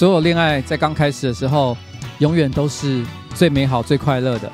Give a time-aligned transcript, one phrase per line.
[0.00, 1.76] 所有恋爱在刚开始的时候，
[2.20, 4.50] 永远都是最美好、最快乐的。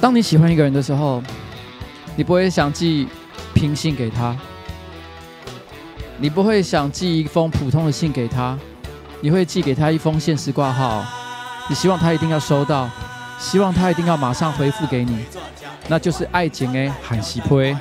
[0.00, 1.22] 当你喜欢一个人的时候，
[2.16, 3.06] 你不会想寄
[3.54, 4.34] 平信给他，
[6.18, 8.58] 你不会想寄一封普通的信给他，
[9.20, 11.04] 你会寄给他一封限时挂号，
[11.68, 12.88] 你希望他一定要收到，
[13.38, 15.24] 希望他一定要马上回复给你，
[15.86, 17.76] 那就是爱情的罕时批。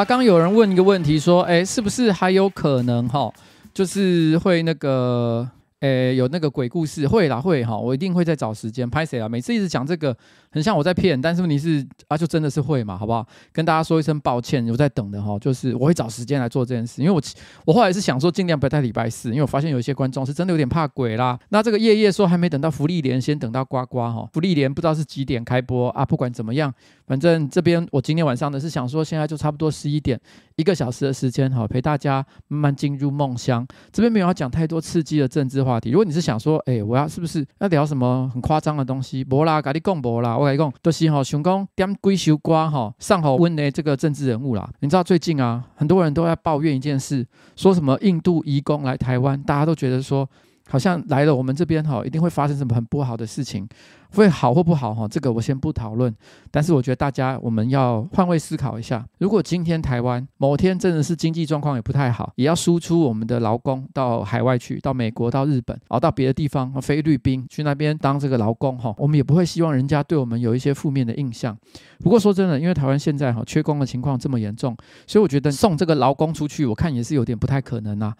[0.00, 3.30] 啊，刚有人问一个问题，说，哎，是不是还有可能哈，
[3.74, 5.46] 就是会那个。
[5.80, 9.26] 诶，有那个鬼故事会啦，会哈，我一定会再找时间拍谁啊。
[9.26, 10.14] 每次一直讲这个，
[10.52, 13.26] 很像我在骗，但是问题是啊，就真的是会嘛，好不好？
[13.52, 17.20] 跟大家说一声抱歉，有在等的哈，就是我会找时间来做这件事，因为我
[17.64, 21.38] 我后来是想说尽量不要在礼拜四，因为我发现有一些观众是真的有点怕鬼啦。
[21.50, 26.04] 那这个夜夜说还没等到福利莲，先等到呱呱哈，福利莲不知道是几点开播啊？
[26.04, 26.72] 不管怎么样，
[27.06, 30.18] 反正这边我今天晚上呢是想说，现在就差不多十一点，
[30.56, 33.64] 一个小时的时间哈，陪大家慢慢进入梦乡。
[33.92, 35.90] 这边没有要讲太多刺激的政治话题。
[35.90, 39.22] 如果你是想说，哎、我要是不是要聊什么很夸张的东西？
[39.22, 44.66] 博啦，跟你讲无啦，我跟你讲，就是吼想讲点几首歌吼，上好温的这个政治人物啦。
[44.80, 47.26] 你知道最近啊，很多人都在抱怨一件事，
[47.56, 50.26] 说什么印度移工来台湾，大家都觉得说。
[50.70, 53.68] 好像来了我们这边哈，一定会发生什么很不好的事情，
[54.12, 56.14] 会好或不好哈，这个我先不讨论。
[56.48, 71.56] 但是我觉得大家我们要换位思考一下，如果今天台湾某天真的是经济状况也不太好，也要输出我们的劳工到海外去，到美国、到日本，然后到别的地方，菲律宾去那边当这个劳工哈，我们也不会希望人家对我们有一些负面的印象。
[71.98, 74.76] 不过说真的，因为台湾现在哈缺工的情况这么严重，
[75.08, 78.14] 所以我觉得送这个劳工出去，我看也是有点不太可能啊。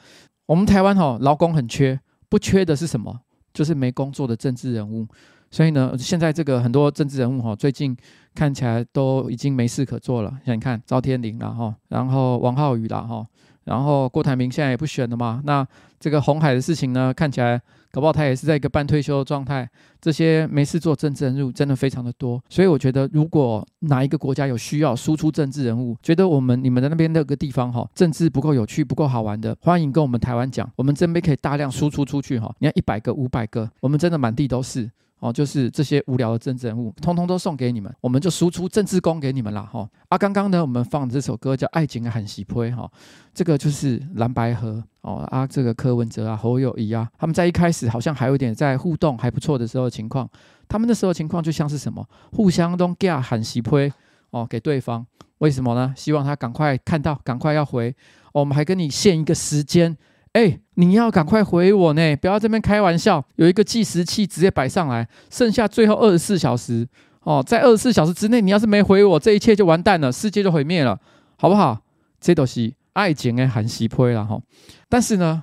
[0.46, 2.00] 我们台湾哈劳工很缺。
[2.31, 3.21] 不缺的是什么？
[3.53, 5.06] 就是没工作的政治人物。
[5.50, 7.94] 所以呢，现在这个很多政治人物哈，最近
[8.35, 10.32] 看起来都已经没事可做了。
[10.47, 13.27] 像你看，赵天麟了哈，然后王浩宇了哈，
[13.65, 15.67] 然后郭台铭现在也不选了嘛，那
[16.00, 17.61] 这个红海的事情呢，看起来
[17.93, 19.69] 搞不好他也是在一个半退休的状态。
[20.00, 32.50] 这些没事做政治人物真的非常的多，所以我觉得如果哪一个国家有需要输出政治人物，觉得我们你们的那边那个地方哈，政治不够有趣、不够好玩的，欢迎跟我们台湾讲，我们这边可以大量输出出去哈。
[32.61, 34.91] 你看一百个、五百个，我们真的满地都是。
[35.20, 39.88] 哦，就是这些无聊的政治人物，通通都送给你们，我们就输出政治功给你们了哈。
[40.08, 42.90] 啊，刚刚呢，我们放这首歌叫《爱情的罕喜配》哈，
[43.34, 50.28] 这个就是蓝白河哦啊，这个柯文哲啊、侯友谊啊，他们在一开始好像还有点在互动还不错的时候的情况，
[50.67, 53.93] 他们那时候情况就像是什么，互相都给罕喜配
[54.31, 55.06] 哦给对方，
[55.38, 55.93] 为什么呢？
[55.94, 57.94] 希望他赶快看到，赶快要回，
[58.32, 59.94] 我们还跟你限一个时间。
[60.32, 62.17] 哎，你要赶快回我呢！
[62.17, 63.25] 不要这边开玩笑。
[63.35, 66.87] 有一个计时器直接摆上来，剩下最后二十四小时
[67.23, 71.00] 哦，在二十四小时之内，你要是没回我，这一切就完蛋了，世界就毁灭了，
[71.37, 71.81] 好不好？
[72.21, 74.41] 这都是爱情的罕喜配了哈。
[74.88, 75.43] 但是呢，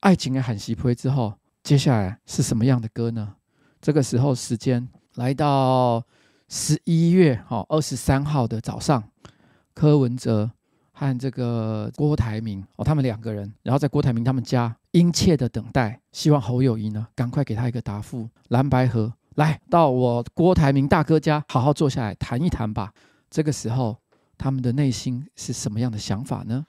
[0.00, 3.34] 爱情的罕喜配之后，接下来是什么样的歌呢？
[3.80, 6.02] 这个时候时间来到
[6.48, 9.04] 十一月哈二十三号的早上，
[9.74, 10.50] 柯文哲。
[10.92, 18.28] 和这个郭台铭哦，他们两个人，然后在郭台铭他们家殷切的等待，希望侯友谊呢赶快给他一个答复。
[18.48, 22.92] 蓝白合来到我郭台铭大哥家，好好坐下来谈一谈吧。
[23.30, 23.96] 这个时候，
[24.36, 26.66] 他们的内心是什么样的想法呢？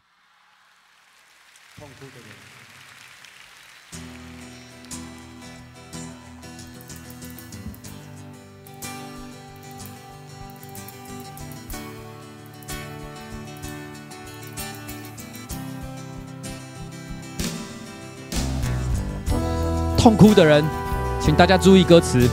[1.78, 2.43] 痛哭的人。
[20.04, 20.62] 痛哭的人，
[21.22, 22.30] 请大家注意歌词。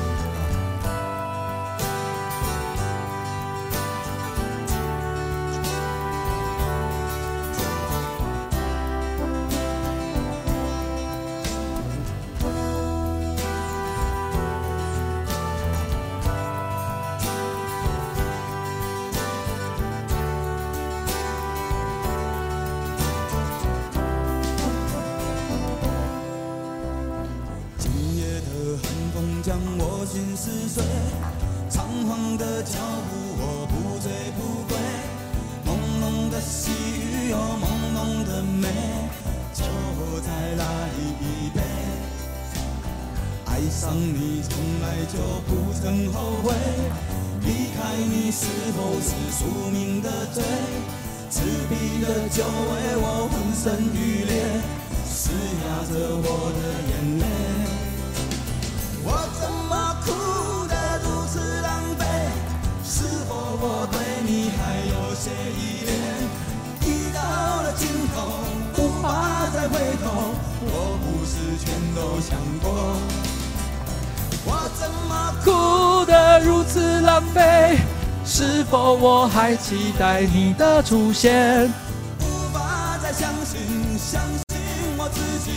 [80.90, 81.70] 出现？
[82.18, 83.60] 无法再相信，
[83.96, 84.58] 相信
[84.98, 85.52] 我自己，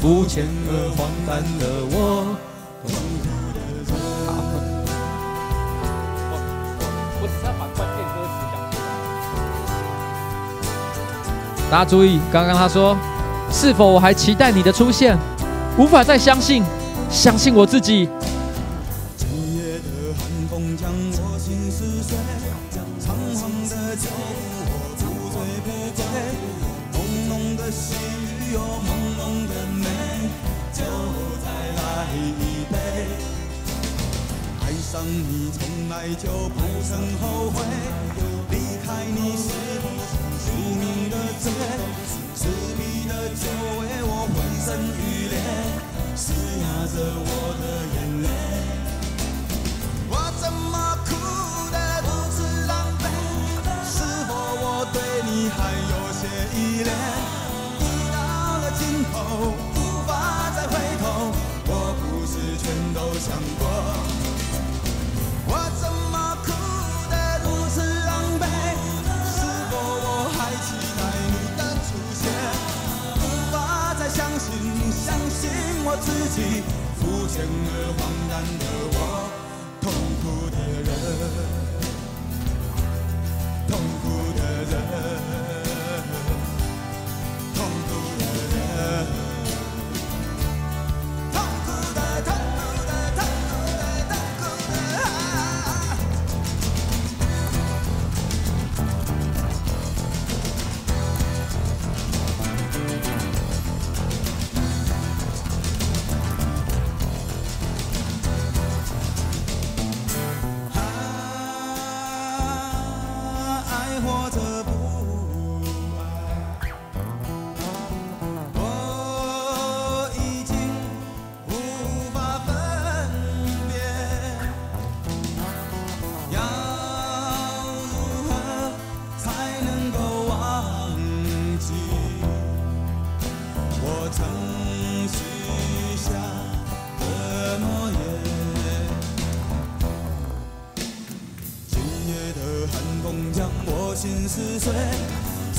[0.00, 2.34] 肤浅而荒诞的我。
[4.26, 4.32] 好，
[7.20, 8.80] 我只要把关键歌词讲出
[11.66, 11.70] 来。
[11.70, 12.96] 大家注意，刚刚他说
[13.52, 15.18] ：“是否我还期待你的出现？
[15.76, 16.64] 无法再相信，
[17.10, 18.08] 相信我自己。”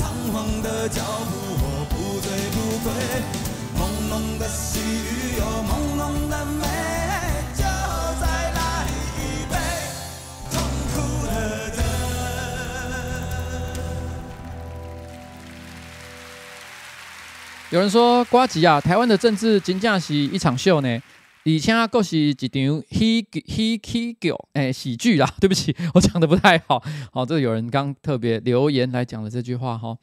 [0.02, 1.32] 仓皇的脚步
[1.62, 2.90] 我不醉不归，
[3.78, 3.80] 朦
[4.10, 6.66] 胧的细雨有朦胧的美，
[7.54, 7.62] 就
[8.20, 8.58] 再来
[9.16, 9.54] 一杯。
[17.70, 21.00] 有人说呱吉啊，台湾的政治真正是一场秀呢。
[21.44, 25.28] 而且，阁，是一场喜喜喜剧，哎，喜剧啦。
[25.40, 26.82] 对不起，我讲的不太好。
[27.10, 29.96] 好，这有人刚特别留言来讲了这句话哈。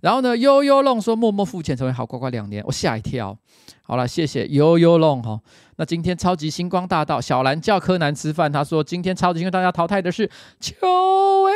[0.00, 3.36] 然后呢，悠悠弄说默默付钱成为好乖乖两年，我吓一跳。
[3.82, 5.40] 好了，谢谢悠悠弄哈。
[5.78, 11.52] 那今天超级星光大道，小兰叫柯南吃饭，他说今天超级星光大道淘汰的是邱威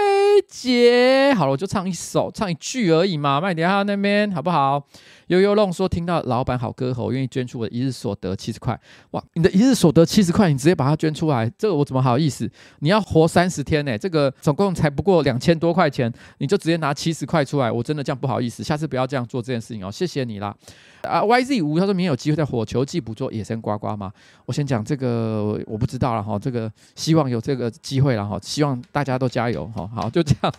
[0.47, 1.35] 杰。
[1.37, 4.83] 好了，我就唱一首，唱一句而已嘛，慢点哈那边好不好？
[5.29, 8.79] 悠悠弄说听到老板好歌喉，我愿意捐出我的一日所得七十块。
[9.13, 12.49] 哇，你的一日所得七十块，你直接把它捐出来，这个我怎么好意思？
[12.81, 20.55] 你要活三十天呢，这个总共才不过两千多块钱，你就直接拿七十块出来，我真的这样不不好意思，下次不要这样做这件事情哦，谢谢你啦。
[21.03, 24.13] 啊，YZ 五他说明有机会在火球季捕捉野生呱呱吗？
[24.47, 30.55] 我先讲这个，我不知道了哈，这个希望有这个机会了哈，希望大家都加油哈，好，就这样。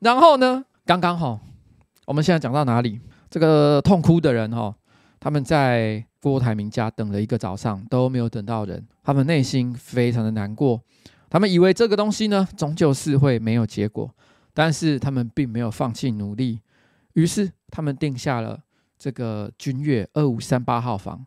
[0.00, 1.40] 然后呢，刚刚好，
[2.04, 3.00] 我们现在讲到哪里？
[3.30, 4.74] 这个痛哭的人哈，
[5.18, 10.78] 他们在郭台铭家等了一个早上都没有等到人，他们内心非常的难过，
[11.30, 14.10] 他们以为这个东西呢终究是会没有结果，
[14.52, 16.58] 但是他们并没有放弃努力，
[17.14, 18.60] 于是他们定下了
[18.98, 21.24] 这个君悦二五三八号房，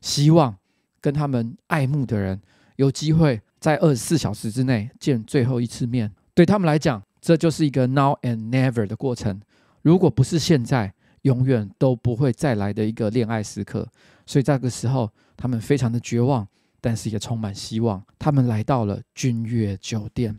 [0.00, 0.56] 希望
[1.00, 2.40] 跟他们爱慕的人
[2.76, 6.12] 有机会在二十四小时之内见最后一次面。
[6.34, 9.40] 对他们来讲，这就是一个 now and never 的过程，
[9.82, 10.92] 如果不是现在。
[11.22, 13.84] 永远都不会再来的一个恋爱时刻，
[14.26, 16.46] 所以这个时候他们非常的绝望，
[16.80, 18.00] 但是也充满希望。
[18.16, 20.38] 他们来到了君悦酒店。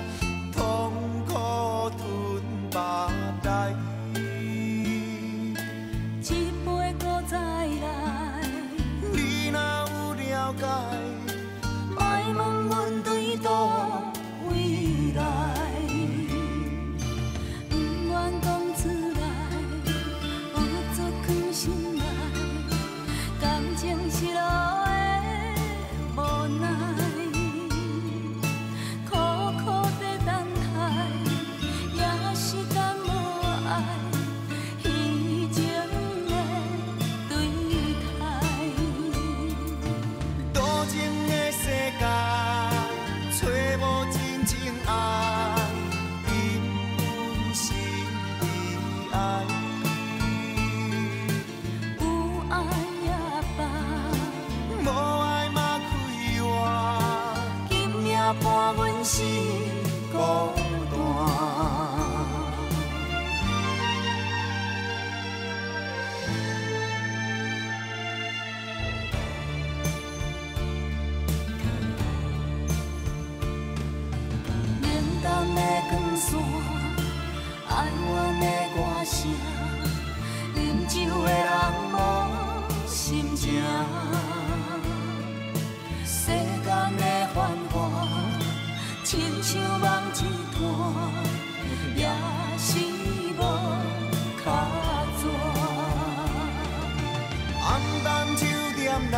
[97.71, 99.17] 暗淡酒店内，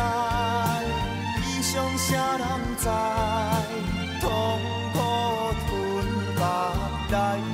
[1.34, 2.42] 悲伤谁人
[2.78, 2.86] 知？
[4.20, 4.28] 痛
[4.92, 4.96] 苦
[5.66, 5.68] 吞
[6.36, 6.38] 腹
[7.10, 7.53] 内。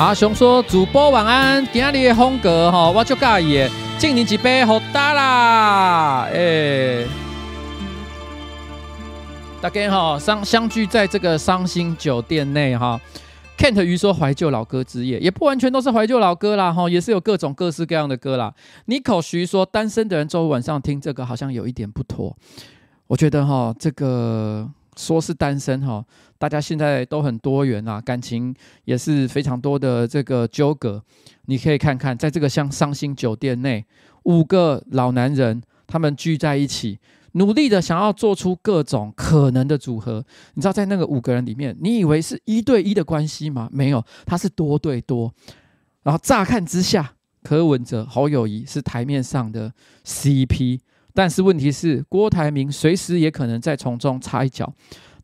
[0.00, 6.22] 阿雄说：“主播晚安，今天的风格哈，我就介意，敬你几杯好大啦！
[6.22, 7.06] 哎、欸，
[9.60, 12.98] 大家好，相相聚在这个伤心酒店内哈。
[13.58, 18.54] Kent 鱼说怀旧老歌之夜，也不完全都是怀旧老歌啦哈，也是有各种各式各样的歌啦。
[18.86, 22.34] Nico 徐说，单身的人周五晚上听这个好像有一点不妥，
[23.06, 24.66] 我觉得哈，这个
[24.96, 26.02] 说是单身哈。”
[26.40, 28.54] 大家现在都很多元啊，感情
[28.86, 31.04] 也是非常多的这个纠葛。
[31.44, 33.84] 你可以看看，在这个像伤心酒店内，
[34.22, 36.98] 五个老男人他们聚在一起，
[37.32, 40.24] 努力的想要做出各种可能的组合。
[40.54, 43.68] 你知道，在那个五个人里面，你以为是一对一的关系吗？
[43.70, 45.30] 没有，他是多对多。
[46.02, 47.12] 然后乍看之下，
[47.42, 49.70] 柯文哲、侯友谊是台面上的
[50.06, 50.80] CP，
[51.12, 54.72] 但是问题是，郭台铭随时也可能在从中插一脚。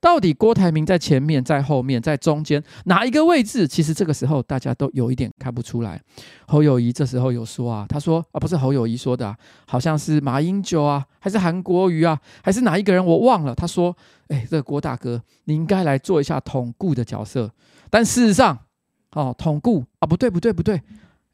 [0.07, 3.67] 到底郭台铭在前面，在后面，在中间哪一个位置？
[3.67, 6.01] 其实这个时候大家都有一点看不出来。
[6.47, 13.05] 侯友宜这时候有说啊，他说啊，不是侯友宜说的啊，好像是马英九啊，还是韩国瑜啊，还是哪一个人？
[13.05, 13.53] 我忘了。
[13.53, 13.97] 他说，
[14.29, 17.51] 哎，这个郭大哥，你应该来做一下统顾的角色。
[17.91, 18.57] 但事实上，
[19.11, 20.81] 哦，统顾啊，不对，不对，不对。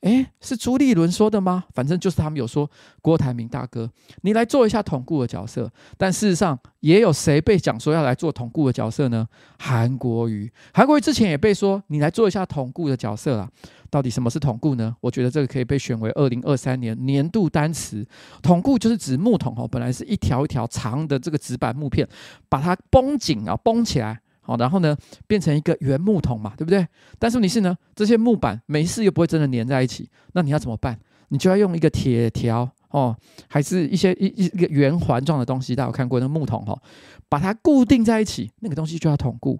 [0.02, 1.64] 诶，是朱立伦说的吗？
[1.74, 2.68] 反正就是他们有说，
[3.00, 3.88] 郭台铭大哥，
[4.22, 5.70] 你来做一下统顾的角色。
[5.96, 9.26] 但事实上，也有谁被讲说要来做统顾的角色呢？
[9.58, 13.48] 韩国瑜，韩国瑜之前也被说你来做一下统顾的角色啦。
[13.90, 14.96] 到底什么是统顾呢？
[15.00, 18.04] 我觉得这个可以被选为二零二三年年度单词。
[18.42, 22.08] 统顾就是指木桶哦，本来是一条一条长的这个纸板木片，
[22.48, 24.20] 把它绷紧啊，绷起来。
[24.42, 26.87] 好，然后呢，变成一个圆木桶嘛，对不对？
[27.18, 30.98] 但是问题是呢，这些木板没事又不会真的粘在一起，那你要怎么办？
[31.28, 33.16] 你就要用一个铁条哦，
[33.48, 36.83] 还是一些一一个圆环状的东西，大家有看过那个木桶哈、哦，
[37.28, 39.59] 把它固定在一起，那个东西就要统固。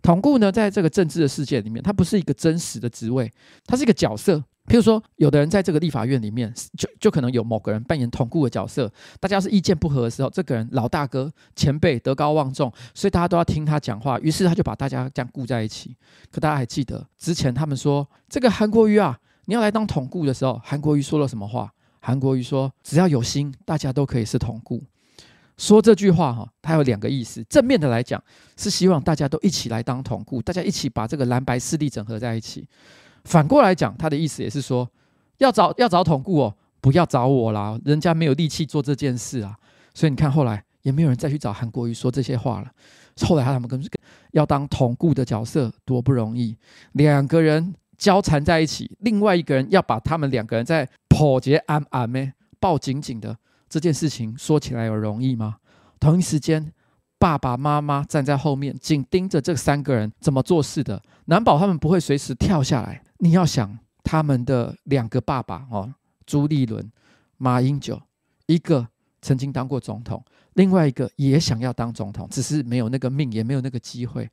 [0.00, 3.30] 统固呢，在这个政治的世界里面，它不是一个真实的职位，
[3.66, 4.42] 它是一个角色。
[4.66, 8.90] 譬如说，有的人在这个立法院里面，就就可能有某个人扮演统顾的角色。
[9.18, 14.18] 大家是意见不合的时候，这个人老大哥、前辈德高望重，所以大家都要听他讲话。
[14.20, 15.96] 于是他就把大家这样顾在一起。
[16.30, 21.72] 可大家还记得之前他们说这个韩国瑜啊，你要来当统顾的时候，韩国瑜说了什么话？
[22.04, 24.82] 韩国瑜说：“只要有心，大家都可以是统顾。”
[25.56, 27.44] 说这句话哈，它有两个意思。
[27.44, 28.20] 正面的来讲，
[28.56, 32.66] 是希望大家都一起来当统顾，大家一起把这个蓝白势力整合在一起。
[33.24, 34.88] 反过来讲，他的意思也是说，
[35.38, 39.56] 要找要找统顾哦，不要找我啦，人家没有力气做这件事啊。
[39.94, 42.70] 所以你看，后来也没有人再去找韩国瑜说这些话了。
[43.20, 43.82] 后来他们跟
[44.32, 46.56] 要当统顾的角色多不容易，
[46.92, 53.36] 两个人交缠在一起，另外一个人要把他们两个人在破结安安咩抱紧紧的
[53.68, 55.56] 这件事情说起来有容易吗？
[56.00, 56.72] 同一时间。
[57.18, 63.00] 爸爸妈妈站在后面，紧盯着这三个人怎么做事的，难保他们不会随时跳下来。
[63.22, 65.94] 你要想他们的两个爸爸哦，
[66.26, 66.90] 朱立伦、
[67.36, 68.00] 马英九，
[68.46, 68.84] 一个
[69.20, 70.20] 曾经当过总统，
[70.54, 74.28] 另外一个也想要当总统，只是没有那个命，也没有那个机会。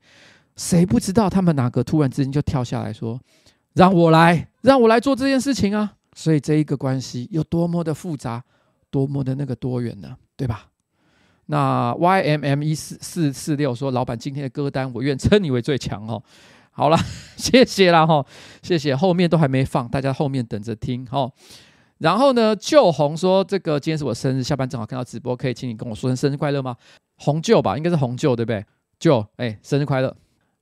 [0.56, 3.18] 谁不知道他们哪个突然之间就跳下来说
[3.74, 8.42] ：“让我来，让我来做这件事情啊！”所以这一个关系有多么的复杂，
[8.90, 10.16] 多么的那个多元呢？
[10.34, 10.66] 对吧？
[11.46, 16.20] 那 Y M M 一四四四六说：“老板，今天的歌单，我愿称你为最强哦。”
[16.70, 16.96] 好了，
[17.36, 18.24] 谢谢啦哈，
[18.62, 18.94] 谢谢。
[18.96, 21.30] 后面都还没放，大家后面等着听哈。
[21.98, 26.74] 然后呢，旧红说：“这个今天是我生日，下班正好看到直播，可以请你跟我说声生日快乐吗？”
[27.18, 28.64] 红旧吧，应该是红旧对不对？
[28.98, 30.16] 旧哎，生日快乐。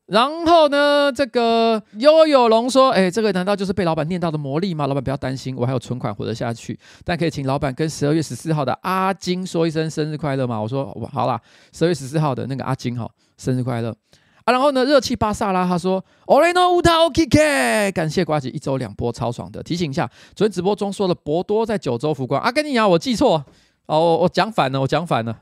[0.07, 4.87] 然后呢，这个悠悠龙说：“哎，这个难道就是被老板念到的魔力吗？
[4.88, 6.77] 老板不要担心，我还有存款活得下去。
[7.05, 11.40] 但可以请老板跟十二月十四号的阿金说一声生日快乐吗？”我说：“好啦，
[11.73, 13.94] 十二月十四号的那个阿金哈，生日快乐！”
[14.52, 19.62] 然后呢，热气巴萨拉他说：“Oreno Uta OK，感谢瓜子一周两波超爽的。
[19.62, 23.44] 提醒一下，昨天直播中说的博多在九州福光啊，跟你讲我记错
[23.87, 25.40] 哦，我我讲反了，我讲反了，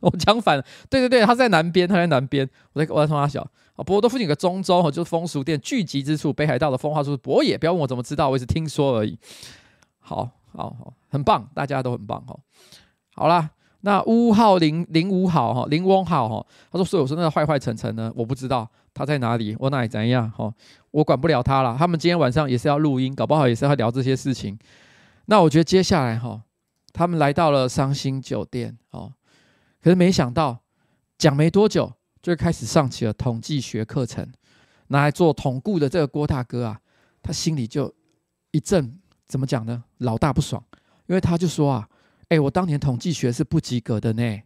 [0.00, 0.64] 我讲反了。
[0.90, 6.32] 对对对，他在南边，他在南边，我在我在冲他小。”啊，博多附近有个中州哈，就是风俗店聚集之处。
[6.32, 9.18] 北海道的风化处是博野，不要问我怎么知道，我也是听说而已。
[9.98, 12.36] 好，好，好，很棒，大家都很棒哈。
[13.16, 13.50] 好啦，
[13.84, 20.50] 那乌号零零五号哈，林翁号哈，他说所以我说那个坏坏晨晨呢，我不知道他在哪里，我哪里怎样哈，
[20.90, 21.76] 我管不了他了。
[21.78, 24.58] 他们今天晚上也是要录音，搞不好也是要聊这些事情。
[25.26, 26.40] 那我觉得接下来哈，
[26.94, 29.12] 他们来到了伤心酒店哦，
[29.82, 30.58] 可是没想到
[31.18, 31.92] 讲没多久。
[32.22, 34.26] 就开始上起了统计学课程，
[34.86, 36.80] 拿来做统顾的这个郭大哥啊，
[37.22, 37.94] 他心里就
[38.50, 39.84] 一阵怎么讲呢？
[39.98, 40.64] 老大不爽，
[41.04, 41.86] 因为他就说啊，
[42.34, 44.42] 哎，我当年统计学是不及格的呢，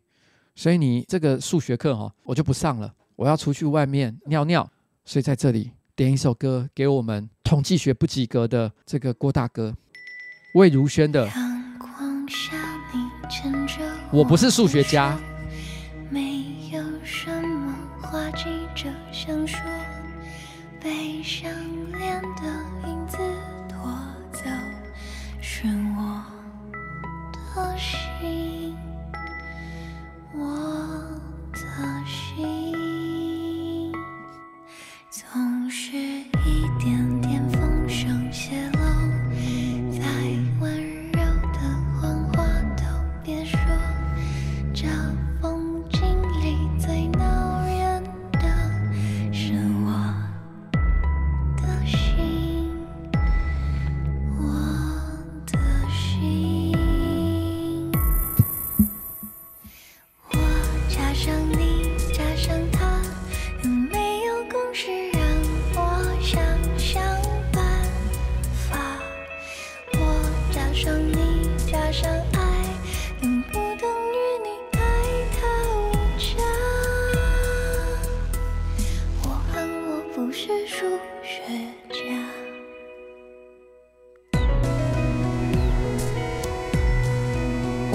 [0.55, 4.71] 所以你这个数学课哈，我就不上了，我要出去外面尿尿，
[5.07, 9.75] 所以在这里点一首歌给我们统计学不及格的这个郭大哥，
[10.53, 11.27] 魏如萱的。
[11.29, 12.53] 阳光下
[12.93, 13.81] 你牵着
[14.13, 15.19] 我不是数学家。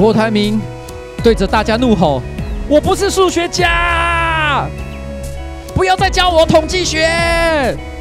[0.04, 0.60] 郭台铭
[1.24, 2.22] 对着大家怒吼
[2.68, 4.68] ：“我不是数学家，
[5.74, 7.08] 不要再教我统计学，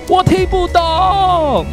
[0.09, 1.65] 我听不懂。”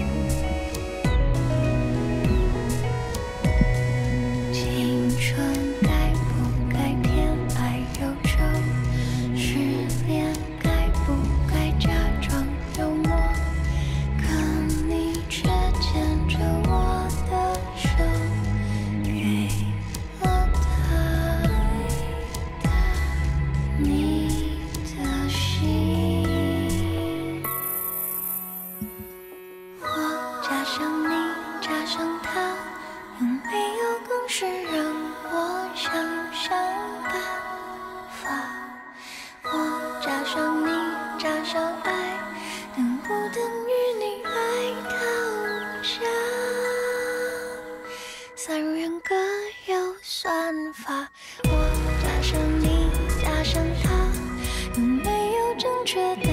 [55.91, 56.29] 确答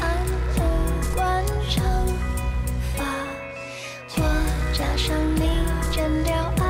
[0.00, 0.16] 案
[0.54, 0.58] 无
[1.16, 1.82] 关乘
[2.94, 3.02] 法？
[4.16, 4.20] 我
[4.72, 5.40] 加上你，
[5.90, 6.62] 减掉爱，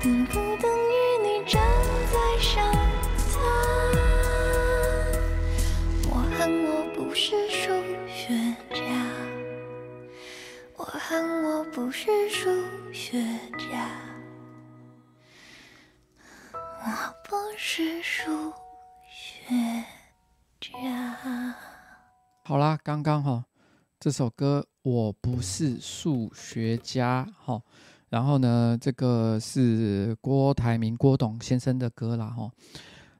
[0.00, 1.60] 等不等于你正
[2.12, 2.62] 在想
[3.34, 3.36] 他？
[6.08, 7.74] 我恨我不是数
[8.06, 8.78] 学家，
[10.76, 12.48] 我恨我不是数
[12.92, 13.20] 学
[13.58, 13.90] 家，
[16.52, 16.86] 我
[17.28, 18.52] 不是数
[22.48, 23.44] 好啦，刚刚哈
[24.00, 27.60] 这首歌我不是数学家哈，
[28.08, 32.50] 然后呢，这个是郭台铭郭董先生的歌啦哈。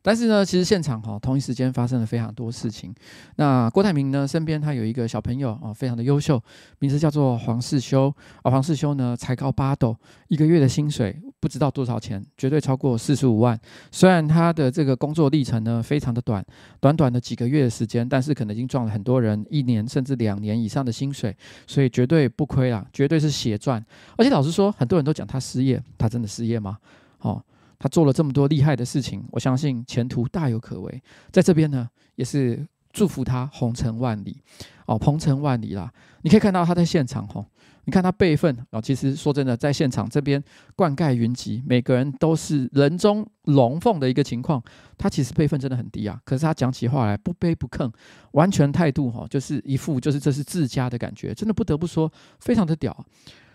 [0.09, 2.95] 但是呢，其实现场哈同一时间发生了非常多事情。
[3.37, 6.43] 那郭台铭呢身边他有一个小朋友啊，非常的优秀，
[6.79, 8.11] 名字叫做黄世修
[8.43, 8.51] 啊。
[8.51, 9.95] 黄世修呢才高八斗，
[10.29, 13.61] 一个月的薪水不知道多少钱，绝对超过四十五万。
[13.93, 16.43] 虽然他的这个工作历程呢非常的短，
[16.81, 23.85] 短短的几个月的时间，但是可能已经赚了很多人一年甚至两年以上的薪水，所以绝对不亏啦，绝对是血赚。
[24.17, 26.79] 而且老实说，很多人都讲他失业，他真的失业吗？
[27.19, 27.45] 哦。
[27.79, 31.03] 他做了这么多厉害的事情，我相信前途大有可为。
[31.31, 34.43] 在这边呢，也是祝福他鸿程万里
[34.87, 35.93] 哦，鹏程万里啦！
[36.23, 37.45] 你可以看到他在现场吼，
[37.85, 38.81] 你看他辈分哦。
[38.81, 40.43] 其实说真的，在现场这边
[40.75, 44.61] 灌溉云集，每个人都是人中龙凤的一个情况。
[44.97, 47.93] 他其实辈分真的很低啊，可是他讲起话来不卑不亢，
[48.33, 52.11] 完全态度哈，就是一副就是这是自家的感觉，真的不得不说
[52.41, 53.05] 非常的屌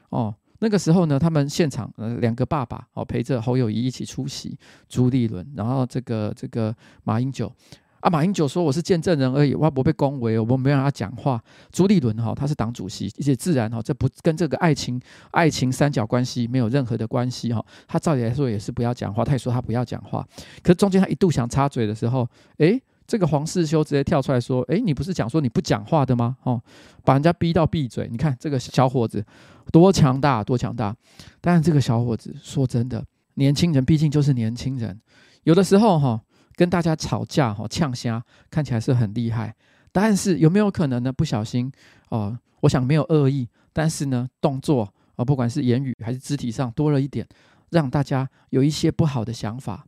[0.10, 0.34] 哦。
[0.64, 6.74] 那个时候呢，他们现场呃两个爸爸哦陪着侯友宜一起出席，朱立伦，然后这个这个
[7.04, 7.52] 马英九
[8.00, 11.44] 啊，马英九说我是见证人而已，我不被恭维，我们没让他讲话。
[11.70, 14.98] 朱立伦哈、哦、他是党主席，而且自然哈、哦、这不跟这个爱情
[15.32, 20.26] 爱情三角关系没有任何的关系哈、哦，他照理来说也是不要讲话，他也说他不要讲话，
[20.62, 22.26] 可是中间他一度想插嘴的时候，
[22.60, 22.82] 诶。
[23.06, 26.38] 这个黄世修直接跳出来说：“诶，你不是讲说你不讲话的吗？
[26.44, 26.62] 哦，
[27.04, 28.08] 把人家逼到闭嘴。
[28.10, 29.24] 你看这个小伙子
[29.72, 30.96] 多强大，多强大！
[31.42, 33.04] 但是这个小伙子说真的，
[33.36, 35.00] 年轻人毕竟就是年轻人，
[35.44, 36.22] 有的时候哈、哦、
[36.56, 39.54] 跟大家吵架哈呛声，看起来是很厉害，
[39.92, 41.12] 但是有没有可能呢？
[41.12, 41.70] 不小心
[42.10, 47.28] 哦，我想没有恶意，但是呢动作啊、哦，不管是言语还是肢体上多了一点，
[47.72, 49.86] 让大家有一些不好的想法。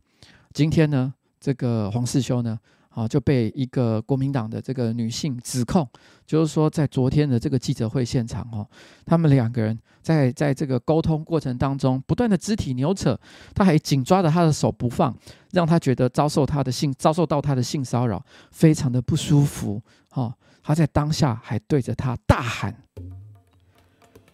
[0.52, 2.58] 今天呢，这个黄世修呢？”
[2.96, 5.86] 啊，就被一个国民党的这个女性指控，
[6.26, 8.66] 就是说在昨天的这个记者会现场，哦，
[9.04, 13.14] 他们两个人在在这个沟通过程当中，不断的肢体扭扯，
[13.54, 15.14] 他还紧抓着他的手不放，
[15.52, 19.78] 让他觉得遭受他的性遭受到他的性骚扰，非常的不舒服，
[20.14, 20.32] 哦，
[20.62, 22.74] 他在当下还对着他大喊：“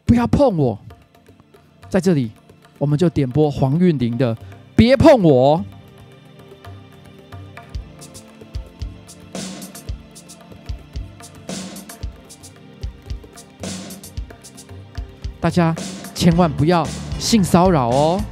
[0.06, 0.78] 不要碰我！”
[1.90, 2.30] 在这里，
[2.78, 4.36] 我们就点播黄韵玲的
[4.76, 5.58] 《别碰我》。
[15.42, 15.74] 大家
[16.14, 16.86] 千万不要
[17.18, 18.22] 性骚扰哦。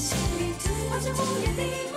[0.00, 1.89] 心里就好，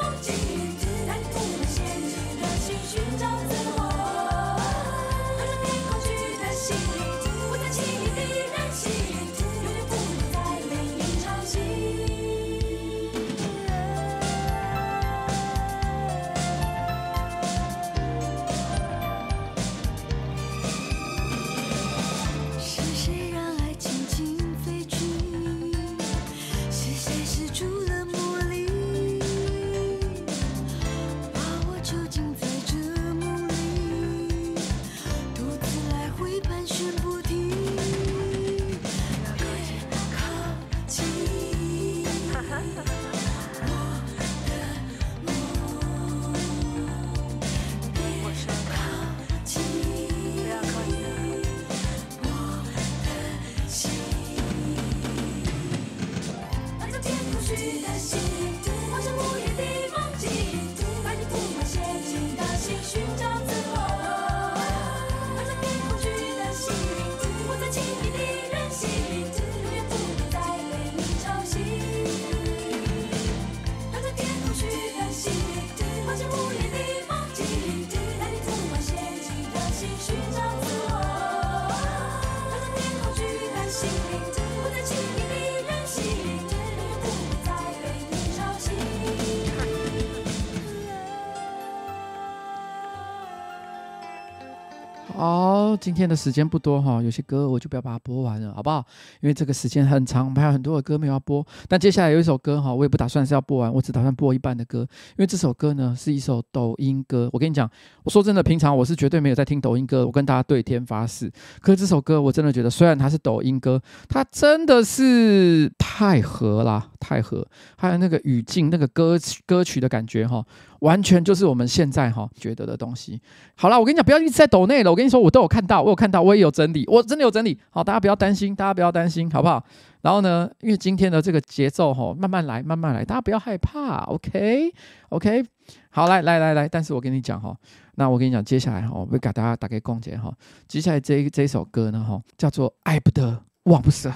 [95.84, 98.86] 今天的时间不多哈，有些歌我就不要把它播完了，好不好？
[99.19, 101.46] 因为这个时间很长，我们还有很多的歌没有要播。
[101.67, 107.30] 但接下来有一首歌哈，我也不打算是要播完，我只打算播一半的歌，因为这首歌呢是一首抖音歌。
[107.34, 107.69] 我跟你讲，
[108.04, 111.30] 我说真的，平常我是绝对没有在听抖音歌，我跟大家对天发誓。
[111.60, 117.46] 可是这首歌我真的觉得，虽然它是抖音歌，它真的是太合啦，太合，
[117.78, 120.44] 还有那个语境、那个歌曲歌曲的感觉哈。
[120.80, 123.22] 完全就是我们现在哈觉得的东西。
[123.56, 124.92] 好了，我跟你讲，不要一直在抖内了。
[124.92, 127.58] 我跟你说，我都有看到，我有看到，我也有整理，我真的有整理。
[127.70, 129.63] 好，大家不要担心，大家不要担心，好不好？
[130.02, 135.46] 然后呢，因为今天的这个节奏哈，慢慢来，慢慢来，大家不要害怕，OK，OK。
[135.89, 137.56] 好，来来来来，但是我跟你讲哈，
[137.96, 140.34] 那我跟你讲，接下来哈，我会给大家打开共结哈。
[140.68, 144.10] 接下来这一这一首歌呢哈，叫做《爱不得，忘不舍》，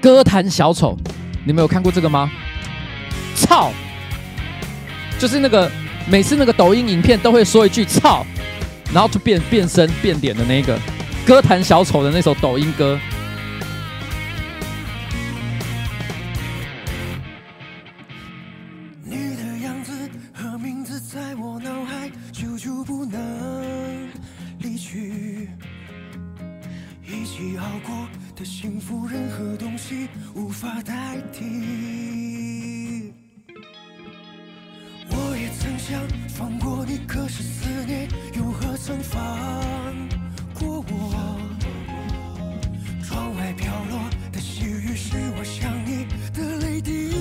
[0.00, 0.96] 歌坛小丑。
[1.44, 2.30] 你们有看过这个吗？
[3.34, 3.70] 操！
[5.18, 5.70] 就是那个
[6.08, 8.24] 每次那个抖音影片都会说一句“操”，
[8.92, 10.78] 然后就变变身变脸的那个
[11.26, 12.98] 歌坛小丑的那首抖音歌。
[30.48, 33.12] 无法代替。
[35.10, 39.20] 我也曾想放过你，可是思念又何曾放
[40.58, 41.38] 过我？
[43.04, 44.00] 窗外飘落
[44.32, 47.12] 的细雨是我想你的泪滴。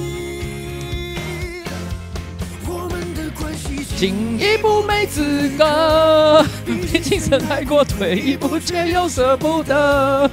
[2.66, 10.32] 我们的关系进一步没资格，毕竟深爱过，退一步却又舍不得。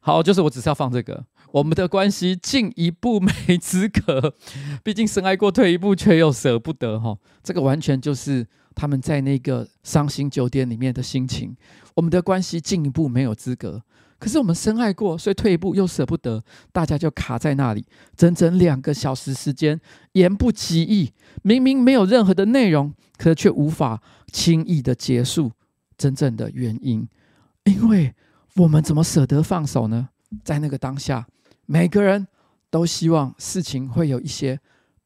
[0.00, 1.24] 好，就是我只是要放这个。
[1.52, 4.34] 我们的关系进一步没资格，
[4.84, 6.98] 毕竟深爱过，退一步却又舍不得。
[6.98, 11.56] 哈，这个完全就是他们在那个伤心酒店里面的心情。
[11.94, 13.82] 我们的关系进一步没有资格，
[14.18, 17.84] 可是我们深爱过，所以退一步又舍不得，大家就卡在那里，
[18.16, 19.80] 整整两个小时时间，
[20.12, 25.50] 言不及义，明明没有任何的内容，可是却无法轻易的结束。
[25.98, 27.06] 真正的原因，
[27.64, 28.14] 因为
[28.54, 30.08] 我们怎么舍得放手呢？
[30.44, 31.26] 在那个当下。
[31.72, 32.26] 每个人
[32.68, 34.58] 都希望事情会有一些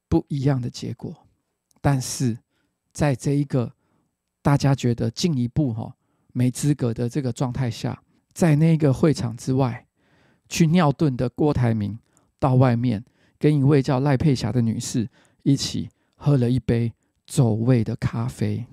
[0.09, 1.15] 不一样的结果，
[1.83, 2.39] 但是
[2.91, 3.71] 在这一个
[4.41, 5.95] 大家觉得进一步哈
[6.33, 9.87] 没资格的这个状态下，在那个会场之外，
[10.49, 11.99] 去尿遁的郭台铭
[12.39, 13.05] 到外面
[13.39, 15.07] 跟一位叫赖佩霞的女士
[15.43, 16.91] 一起喝了一杯
[17.27, 18.65] 走味的咖啡。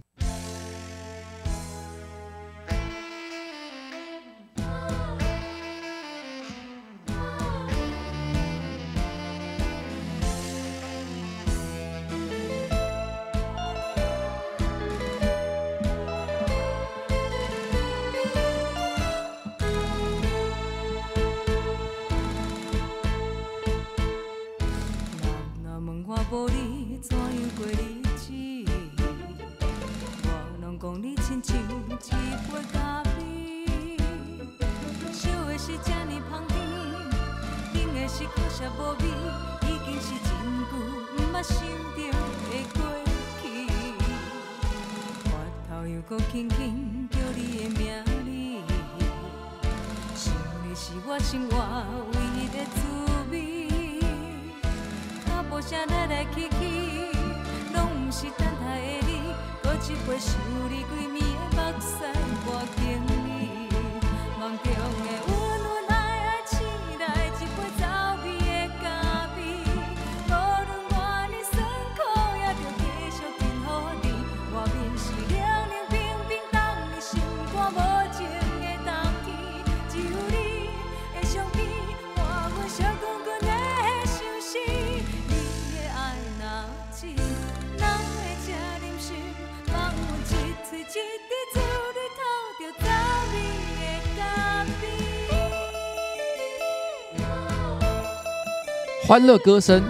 [99.12, 99.84] 欢乐歌声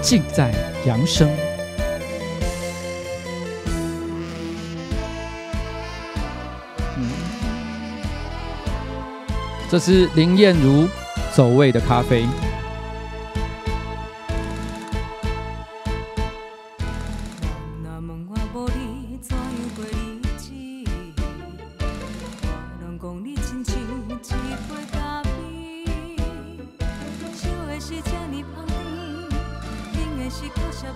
[0.00, 0.54] 尽在
[0.86, 1.28] 扬声。
[9.68, 10.86] 这是林燕如
[11.32, 12.24] 走位的咖啡。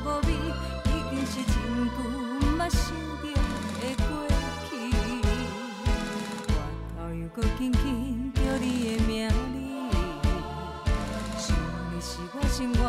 [0.05, 0.29] 无味，
[0.85, 2.77] 已经是很久想
[3.81, 4.09] 的过
[4.69, 4.73] 去。
[8.61, 9.35] 你的名字，
[11.39, 11.45] 想
[11.93, 12.81] 你是我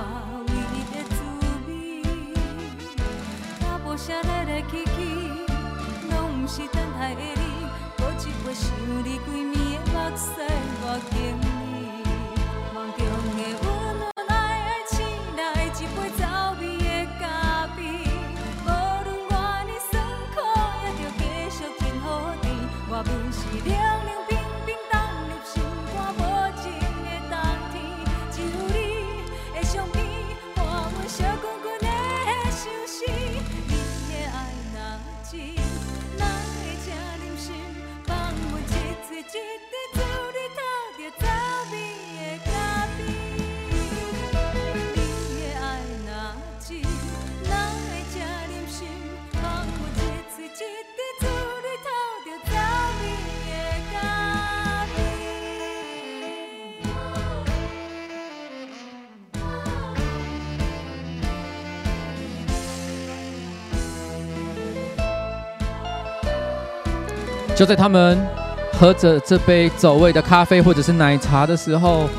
[0.91, 1.17] 的滋
[1.67, 1.69] 味。
[4.45, 4.97] 来去去，
[6.11, 6.13] 拢
[6.43, 7.41] 毋是等待的你，
[7.97, 8.63] 过一想
[9.03, 10.23] 你规暝的目屎，
[10.81, 11.54] 我见。
[67.55, 68.19] 就在他们
[68.73, 72.09] 喝着这杯走味的咖啡或者是奶茶的时候，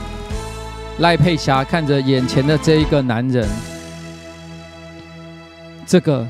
[1.01, 3.47] 赖佩霞看着眼前的这一个男人，
[5.87, 6.26] 这个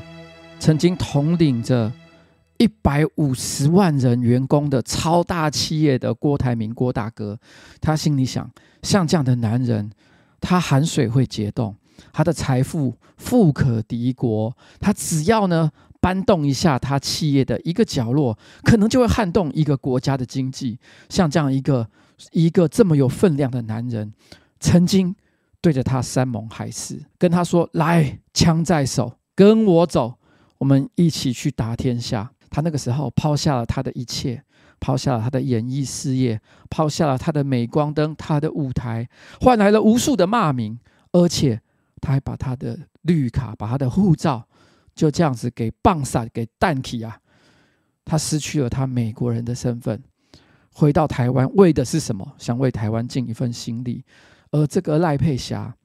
[0.59, 1.89] 曾经统领着
[2.57, 7.39] 一百五十万人员工的超大企业的郭台铭郭大哥，
[7.79, 8.51] 他心里想：
[8.81, 9.89] 像这样的男人，
[10.41, 11.73] 他含水会结冻，
[12.11, 20.79] 他的财富富可敌国，他只要呢搬动一下他企业的一个角落，可能就会撼动一个国家的经济。
[21.09, 21.87] 像这样一个
[22.31, 24.13] 一个这么有分量的男人，
[24.59, 25.15] 曾经。
[25.59, 30.13] 对着他山盟海誓，跟他说：“来，枪在手，跟我走，
[30.59, 34.41] 我们一起去打天下。”他那个时候抛下了他的一切，
[34.79, 36.39] 抛下了他的演艺事业，
[36.69, 39.09] 抛下了他的镁光灯、他的舞台，
[39.41, 40.79] 换来了无数的骂名，
[41.11, 41.59] 而且
[41.99, 44.47] 他还把他的绿卡、把他的护照
[44.97, 47.17] 就这样子给棒杀、给弹起啊！
[48.03, 50.01] 他失去了他美国人的身份，
[50.73, 52.33] 回到台湾为的是什么？
[52.39, 54.03] 想为台湾尽一份心力。
[54.49, 55.75] 而这个赖佩霞，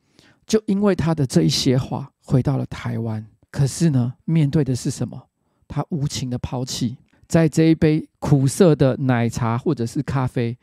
[0.46, 3.24] 就因为他的这一些话，回到了台湾。
[3.50, 5.28] 可是呢，面对的是什么？
[5.68, 6.96] 他无情的抛弃，
[7.26, 10.56] 在这一杯苦涩的奶茶或者是咖啡，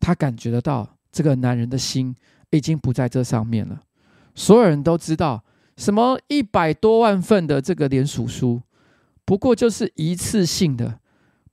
[0.00, 2.16] 他感觉得到这个男人的心
[2.50, 3.80] 已经不在这上面了。
[4.34, 5.44] 所有人都知道，
[5.76, 8.62] 什么一百多万份的这个联署书，
[9.24, 11.00] 不过就是一次性的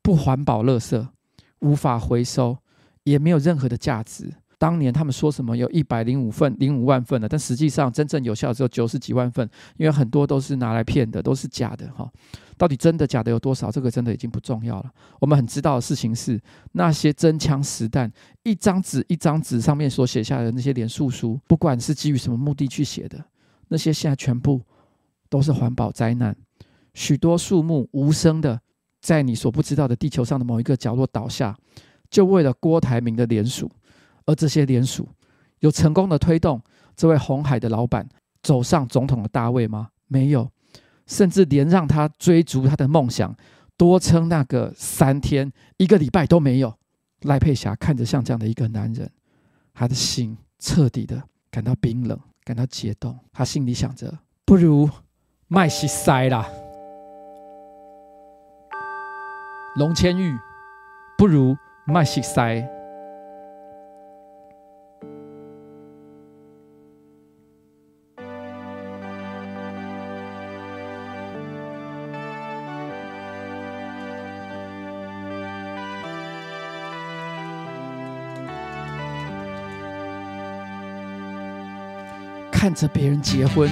[0.01, 1.07] 不环保垃圾，
[1.59, 2.57] 无法回收，
[3.03, 4.32] 也没有任何的价值。
[4.59, 12.07] 当年他们说什么有一百零五份、零五万份的，但实际上真正有效只有九十几万份，因为很多都是拿来骗的，都是假的哈。
[12.59, 13.72] 到底真的假的有多少？
[13.72, 14.91] 这个真的已经不重要了。
[15.19, 16.39] 我们很知道的事情是，
[16.74, 18.11] 那些真枪实弹、
[18.43, 23.19] 一张纸一张纸上面所写下的那些联署书，不管是基于什么目的去写的，
[23.72, 24.61] 那些现在全部
[25.30, 26.36] 都是环保灾难。
[26.93, 28.59] 许多树木无声的
[29.01, 31.57] 在你所不知道的地球上的某一个角落倒下，
[32.09, 33.72] 就为了郭台铭的联署。
[34.26, 35.07] 而这些联署
[35.59, 36.61] 有成功的推动
[36.97, 38.07] 这位红海的老板
[38.43, 39.89] 走上总统的大位吗？
[40.07, 40.51] 没有，
[41.07, 43.34] 甚至连让他追逐他的梦想
[43.78, 46.78] 多撑那个三天一个礼拜都没有。
[47.22, 49.09] 赖佩霞看着像这样的一个男人，
[49.74, 52.19] 他的心彻底的感到冰冷，
[52.51, 53.17] 感到解冻。
[53.31, 54.11] 他心里想着：
[54.43, 54.89] 不如
[55.47, 56.45] 卖西塞啦，
[59.77, 60.37] 龙千玉，
[61.17, 62.67] 不如卖西塞。
[82.72, 83.69] 看着别人结婚，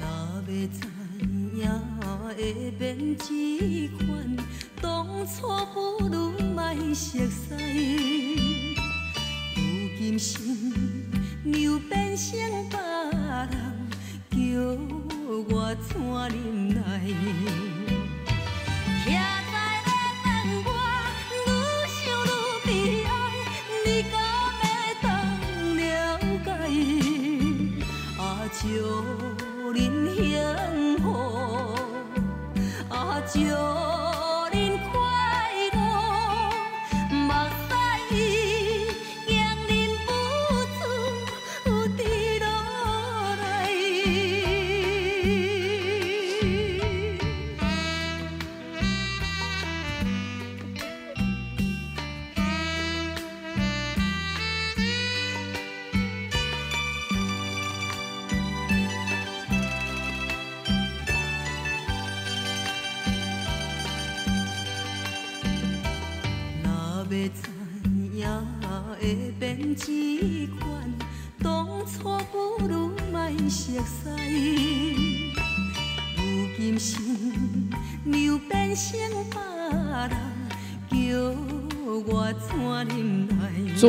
[0.00, 0.04] 那
[0.48, 0.90] 要怎
[1.60, 1.80] 样
[2.26, 4.36] 会变这款？
[4.80, 8.74] 当初不如莫熟悉，
[9.54, 9.60] 如
[9.96, 10.51] 今心。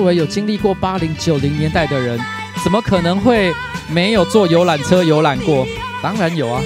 [0.03, 2.19] 作为有经历过八零九零年代的人，
[2.61, 3.53] 怎么可能会
[3.87, 5.65] 没有坐游览车游览过？
[6.03, 6.61] 当然有啊！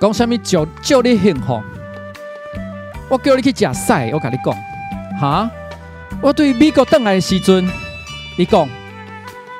[0.00, 1.62] 讲什么叫叫你幸福？
[3.10, 4.56] 我叫你去食屎，我跟你讲，
[5.20, 5.50] 哈！
[6.22, 7.70] 我对美国回来的时阵，
[8.38, 8.66] 你讲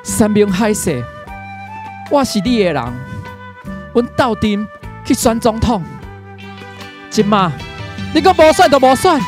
[0.01, 1.03] 山盟海誓，
[2.09, 2.83] 我是你的人，
[3.93, 4.67] 阮斗阵
[5.05, 5.83] 去选总统。
[7.11, 7.51] 今嘛，
[8.11, 9.21] 你讲无选就无选，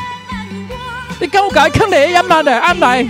[1.20, 3.06] 你敢有甲伊囥咧掩埋咧暗来？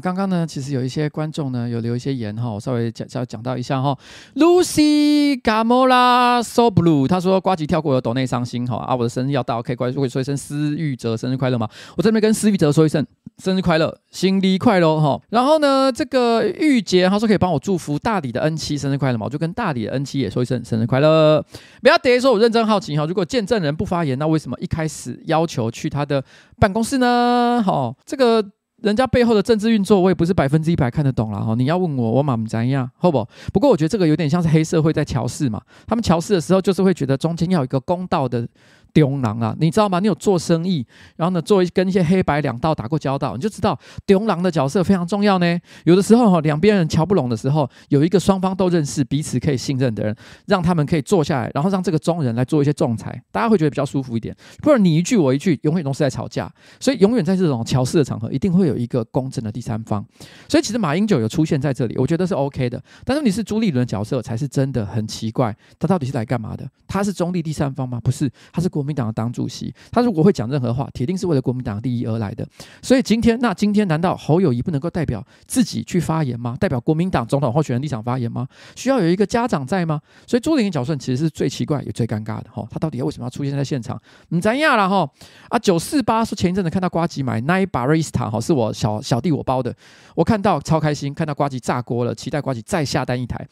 [0.00, 3.96] 刚刚呢，其实有一些观众呢有留一些言哈，我稍微讲稍微讲到一下哈。
[4.34, 11.68] Lucy Gamola So Blue，他说瓜吉跳过了抖内伤心哈啊，我的生日要到，可以乖，会说一声思玉哲生日快乐吗？
[11.96, 13.04] 我这边跟思玉哲说一声
[13.38, 15.20] 生日快乐，新年快乐哈。
[15.30, 19.26] 然后呢，这个玉洁他说可以帮我祝福大理的 N 七生日快乐吗？
[19.26, 21.44] 我就跟大理的 N 七也说一声生日快乐。
[21.82, 26.22] 不要得说，我认真好奇哈，如果见证人不发言，那为什么一开始要求去他的
[26.58, 27.62] 办公室呢？
[27.64, 28.44] 好，这个。
[28.82, 31.54] 人家背后的政治运作，我也不是百分之一百看得懂了哈。
[31.54, 33.26] 你要问我，我嘛不怎样，好不？
[33.52, 35.60] 不过我觉得这个有点像是黑社会在乔氏嘛。
[35.86, 38.46] 他们乔氏的时候，就是会觉得中间要有一个公道的。
[38.92, 40.00] 中人啊，你知道吗？
[40.00, 40.86] 你有做生意，
[41.16, 45.58] 然后呢，做一跟一些黑白两道打过交道，你就知道中人的角色非常重要呢。
[45.84, 50.16] 有的时候哈，两边人瞧不拢的时候，有一个双方都认识、彼此可以信任的人，
[50.46, 54.34] 让他们可以坐下来，然后让这个中人来做一些仲裁，大家会觉得比较舒服一点。
[54.62, 56.50] 不然你一句我一句，永远都是在吵架。
[56.80, 60.04] 所以永远在这种乔事的场合，一定会有一个公正的第三方。
[60.48, 62.82] 所以其实马英九有出现在这里，我觉得是 OK 的。
[63.04, 65.54] 但是你是朱立伦的角色，才是真的很奇怪。
[65.78, 66.68] 他到底是来干嘛的？
[66.86, 68.00] 他是中立第三方吗？
[68.02, 69.74] 不是，他是国民党的党主席。
[69.90, 72.46] 他如果会讲任何话，铁定是为了国民党利益而来的。
[72.80, 76.56] 所以今天，那今天难道侯友谊不能够代表自己去发言吗？
[76.60, 78.46] 代表国民党总统候选人立场发言吗？
[78.76, 80.00] 需要有一个家长在吗？
[80.26, 82.64] 所以朱立伦角色其实是最奇怪也最尴尬的哈。
[82.70, 84.00] 他到底为什么要出现在现场？
[84.28, 85.10] 你怎样了哈？
[85.48, 89.74] 啊，九四八说前一阵子看到瓜吉买那一把瑞斯塔哈，是我小小弟我包的，
[90.14, 93.44] 我看到超开心，看到瓜吉炸锅了，期待瓜吉再下单一台。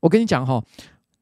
[0.00, 0.60] 我跟你讲哈。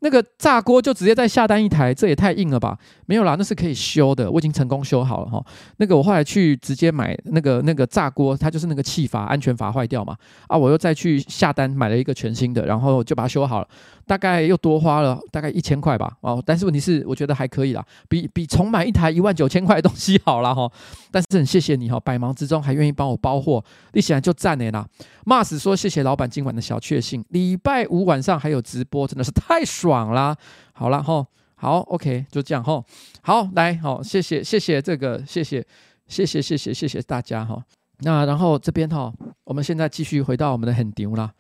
[0.01, 2.77] 那个炸锅就直接再下单一台，这也太硬了吧？
[3.07, 5.45] 没有啦，那是可以修的，我已经成功修好了哈。
[5.77, 10.17] 那个我后来去直接买那个那个炸锅，它就是那个气阀安全阀坏掉嘛，
[10.49, 13.69] 啊，我又再去下单买了一个全新的，然后就把它修好了。
[14.07, 20.71] 大概又多花了大概一千块吧，哦，但是问题是我觉得还可以啦，比比重买一台一万九千块的东西好啦哈。
[21.11, 24.87] 但是很谢谢你哈，百忙之中还愿意帮我包货，你显然就赞你啦。
[25.25, 30.37] Mars 说谢谢老板今晚的小确幸，礼拜五晚上还有直播，真的是太爽啦。
[30.73, 31.25] 好了哈，
[31.55, 32.83] 好 OK 就这样哈，
[33.23, 35.65] 好来好谢谢谢谢这个谢谢
[36.09, 37.63] 谢谢谢谢谢谢大家哈。
[38.03, 39.13] 那然后这边哈，
[39.45, 41.31] 我们现在继续回到我们的很牛啦。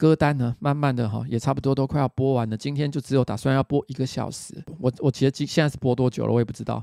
[0.00, 2.56] 歌单呢，慢慢的哈，也差不多都快要播完了。
[2.56, 4.54] 今天就只有打算要播一个小时。
[4.78, 6.82] 我我其实现在是播多久了，我也不知道，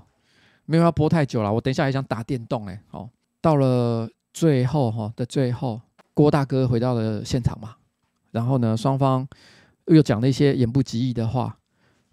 [0.67, 1.51] 没有要播太久了。
[1.51, 3.09] 我等一下还想打电动哎，好，
[3.41, 5.81] 到了最后哈的最后，
[6.13, 7.75] 郭大哥回到了现场嘛，
[8.29, 9.27] 然后呢，双方
[9.87, 11.57] 又讲了一些言不及义的话，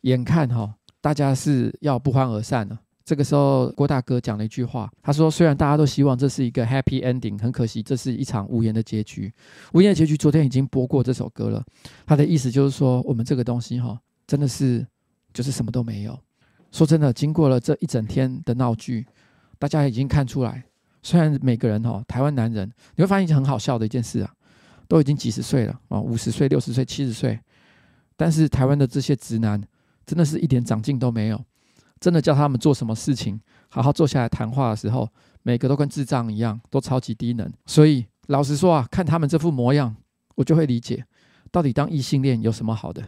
[0.01, 2.79] 眼看哈大家是要不欢而散了。
[3.05, 9.31] 这个时候，郭大哥讲了一句话，他说：“虽然大家都希望这是一个 happy ending，很可惜，这是一场无言的结局。
[9.75, 11.63] 无言的结局，昨天已经播过这首歌了。
[12.07, 14.87] 他的意思就是说，我们这个东西哈，真的是
[15.35, 16.19] 就是什么都没有。
[16.73, 19.07] 说真的，经过了这一整天的闹剧，
[19.59, 20.65] 大家已经看出来，
[21.03, 24.33] 虽然每个人哈，台湾男人，你会发现一件很好笑的一件事啊，
[24.89, 27.39] 都已经几十岁了啊，五十岁、六十岁、七十岁，
[28.17, 29.63] 但是台湾的这些直男，
[30.07, 31.39] 真的是一点长进都没有。”
[32.05, 33.41] 真的叫他们做什么事情，
[33.71, 35.09] 好好坐下来谈话的时候，
[35.43, 37.51] 每个都跟智障一样，都超级低能。
[37.65, 39.97] 所以老实说啊，看他们这副模样，
[40.35, 41.03] 我就会理解，
[41.51, 43.03] 到底当异性恋有什么好的？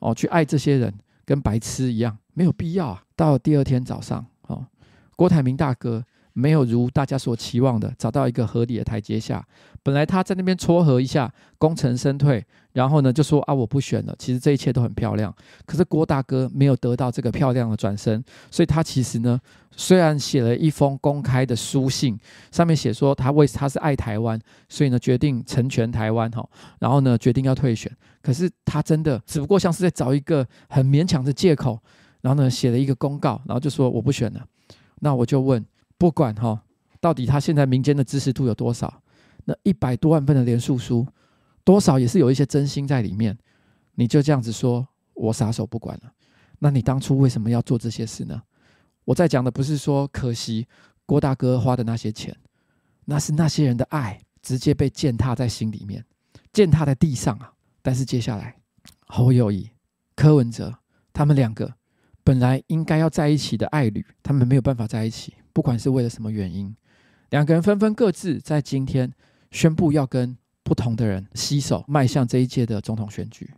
[0.00, 0.92] 哦，去爱这些人
[1.24, 3.04] 跟白痴一样，没有必要啊。
[3.14, 4.66] 到了第二天早上，哦，
[5.14, 6.04] 郭台铭大哥。
[6.40, 9.44] 没有如大家所期望的找到一个合理的台阶下。
[9.82, 14.14] 本来他在那边撮合一下，功成身退，然后呢就说啊，我不选了。
[14.18, 15.34] 其实这一切都很漂亮，
[15.64, 19.40] 可是郭大哥没有得到这个漂亮的转身，所以他其实呢
[19.74, 22.18] 虽然写了一封公开的书信，
[22.52, 24.38] 上面写说他为他是爱台湾，
[24.68, 26.46] 所以呢决定成全台湾哈，
[26.78, 27.90] 然后呢决定要退选。
[28.20, 31.78] 可是他真的只不过像是在找一个很勉强的借口，
[32.20, 34.44] 然后呢写了一个公告，然后就说我不选了。
[35.00, 35.64] 那我就问。
[36.00, 36.64] 不管哈，
[36.98, 39.02] 到底他现在民间的支持度有多少？
[39.44, 41.06] 那一百多万份的连署书，
[41.62, 43.36] 多少也是有一些真心在里面。
[43.96, 46.10] 你就这样子说，我撒手不管了。
[46.58, 48.40] 那你当初为什么要做这些事呢？
[49.04, 50.66] 我在讲的不是说可惜
[51.04, 52.34] 郭大哥花的那些钱，
[53.04, 56.02] 那是那些人的爱直接被践踏在心里面，
[56.50, 57.52] 践踏在地上啊。
[57.82, 58.56] 但是接下来，
[59.06, 59.68] 侯友谊、
[60.16, 60.74] 柯文哲
[61.12, 61.70] 他们两个
[62.24, 66.74] 本来应该要在一起的爱侣，他们没有办法在一起，不管是为了什么原因，
[67.30, 69.12] 两个人纷纷各自在今天
[69.50, 73.50] 宣布要跟不同的人携手迈向这一届的总统选举。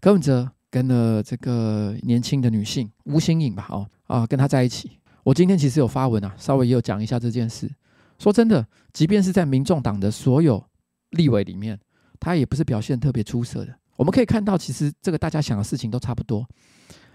[0.00, 4.98] 柯文哲跟了这个年轻的女性吴欣颖吧，哦啊，跟他在一起。
[5.22, 7.70] 我今天其实有发文啊，稍微也有讲一下这件事。
[8.18, 10.64] 说真的，即便是在民众党的所有
[11.10, 11.78] 立委里面。
[12.24, 13.74] 他也不是表现特别出色的。
[13.96, 16.46] 我们可以看到，其实这个大家想的事情都差不多。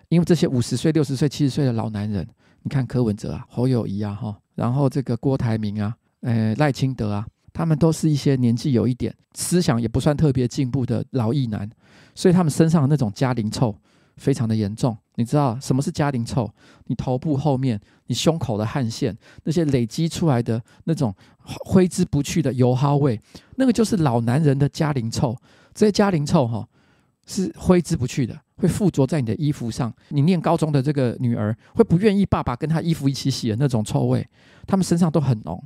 [0.10, 2.28] 因为这些五十岁、六十岁、七十岁的老男人，
[2.68, 11.70] 你看柯文哲啊、侯友宜啊，哈，然后这个郭台铭啊、呃赖清德啊，他们都是一些年纪有一点、思想也不算特别进步的老艺男，
[12.13, 13.74] 所以他们身上的那种家龄臭
[14.18, 14.97] 非常的严重。
[15.15, 16.51] 你知道什么是家龄臭？
[16.88, 23.18] 你头部后面、你胸口的汗腺，那些累积出来的那种挥之不去的油耗味，
[23.55, 25.34] 那个就是老男人的家龄臭。
[25.74, 26.68] 这些家龄臭哈
[27.28, 29.94] 是挥之不去的，会附着在你的衣服上。
[30.10, 34.28] 你念高中的这个女儿会不愿意爸爸跟她衣服一起洗的那种臭味，
[34.66, 35.64] 他们身上都很浓。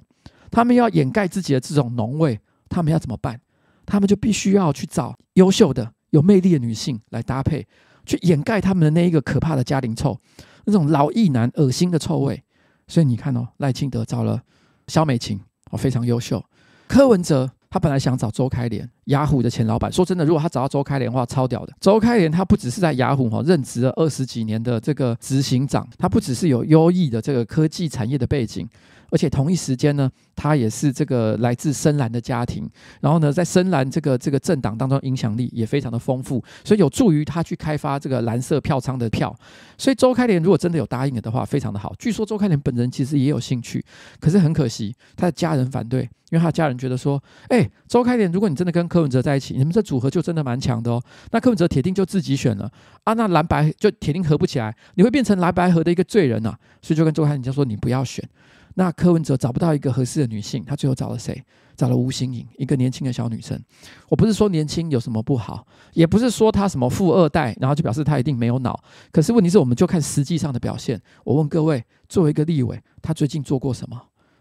[0.49, 2.38] 他们要掩盖自己的这种浓味，
[2.68, 3.39] 他们要怎么办？
[3.86, 7.66] 他们就必须要去找优秀的、有魅力的女性来搭配。
[8.03, 10.20] 去掩盖他们的那一个可怕的家庭臭，
[10.66, 12.43] 那种老艺男恶心的臭味。
[12.88, 14.41] 所以你看哦，赖清德找了
[14.88, 15.39] 萧美琴
[15.70, 16.43] 哦，非常优秀。
[16.88, 19.89] 柯文哲他本来想找周开莲，雅虎的前老板。
[19.89, 21.74] 说真的，如果他找到周开莲的话，超屌的。
[21.80, 28.67] 周开莲他不只是在雅虎哈任职了二十几年的这个执行长，他不只是有优异的这个科技产业的背景。
[29.12, 32.68] 而且同一时间呢，他也是这个来自深蓝的家庭，
[33.01, 39.36] 然后呢，在深蓝这个这个政党当中影响力也非常的丰富，所以有助于他去开发这个蓝色票仓的票。
[39.78, 41.93] 所以周开莲如果真的有答应了的话，非常的好。
[41.99, 43.84] 据说周开莲本人其实也有兴趣，
[44.20, 51.03] 可是很可惜他的家人反对，因为他的家人觉得说，哎，周开莲如果你真的跟柯文哲在一起，你们这组合就真的蛮强的哦。
[51.32, 52.72] 那柯文哲铁定就自己选了
[53.03, 56.57] 啊，那蓝白就铁定合不起来，你会变成蓝白合的一个罪人啊。
[56.82, 58.24] 所以就跟周开莲就说，你不要选。
[58.76, 61.43] 那柯文哲找不到一个合适的女性，他最后找了谁？
[61.76, 63.59] 找了吴欣颖，一个年轻的小女生。
[64.07, 68.80] 我不是说年轻有什么不好，也不是说她什么富二代，然后就表示她一定没有脑。
[69.11, 71.01] 可是问题是，我们就看实际上的表现。
[71.24, 73.99] 我问各位，作为一个立委，他最近做过什么？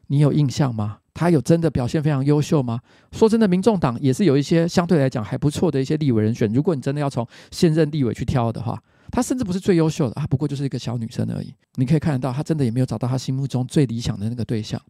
[0.09, 0.99] 你有印象吗？
[1.15, 2.81] 他有真的表现非常优秀吗？
[3.13, 6.53] 说真的，民众党也是有一些相对来讲还不错的一些立委人选。
[6.53, 8.79] 如果你真的要从现任立委去挑的话。
[9.11, 11.55] 她甚至不是最优秀的，她不过就是一个小女生而已。
[11.75, 14.81] 你可以看得到，她真的也没有找到她心目中最理想的那个对象。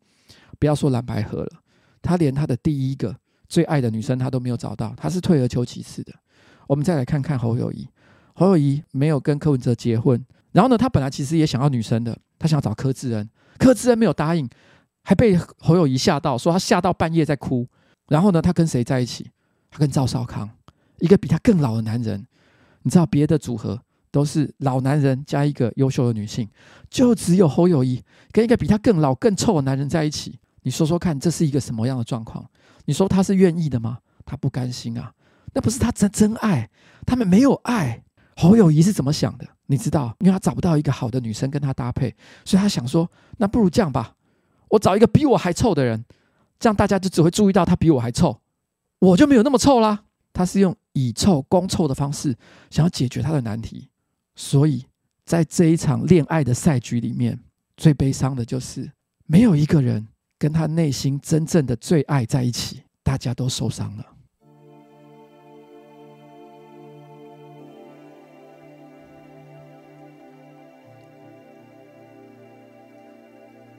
[0.59, 1.51] 不要说蓝白合了，
[2.03, 3.17] 她连她的第一个
[3.49, 6.13] 最爱的女生她都没有找到，她是退而求其次的。
[6.67, 7.89] 我们再来看看侯友谊，
[8.35, 14.49] 侯友谊没有跟柯文哲结婚，然后呢，他本来其实也想要女生的，他想要找柯志恩，柯志恩没有答应，
[15.03, 17.67] 还被侯友谊吓到，说他吓到半夜在哭。
[18.09, 19.31] 然后呢，他跟谁在一起？
[19.71, 20.51] 他跟赵少康，
[20.99, 22.27] 一个比他更老的男人。
[22.83, 23.81] 你知道别的组合？
[24.11, 26.49] 都是老男人加一个优秀的女性，
[26.89, 28.03] 就只有侯友谊
[28.33, 30.39] 跟一个比他更老更臭的男人在一起。
[30.63, 32.45] 你说说看，这是一个什么样的状况？
[32.85, 33.99] 你说他是愿意的吗？
[34.27, 35.13] 他不甘心啊，
[35.55, 36.69] 那不是他真真爱，
[37.07, 38.03] 他们没有爱。
[38.37, 39.47] 侯友谊是怎么想的？
[39.67, 44.15] 你知道，因为他找不到一个好的女生跟他搭配，所以他想说，那不如这样吧，
[44.69, 46.05] 我找一个比我还臭的人，
[46.59, 48.41] 这样大家就只会注意到他比我还臭，
[48.99, 50.05] 我就没有那么臭啦。
[50.33, 52.37] 他是用以臭攻臭的方式，
[52.71, 53.89] 想要解决他的难题。
[54.43, 54.83] 所以，
[55.27, 57.39] 在这一场恋爱的赛局里面，
[57.77, 58.91] 最悲伤的就是
[59.27, 64.07] 没有一个人跟他内心真正的最爱在一起，大家都受伤了。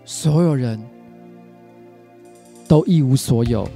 [0.06, 0.80] 所有人
[2.68, 3.68] 都一无所有。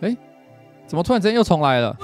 [0.00, 0.16] 哎，
[0.86, 1.96] 怎么突然之间又重来了？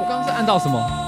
[0.00, 1.00] 我刚是按到什么？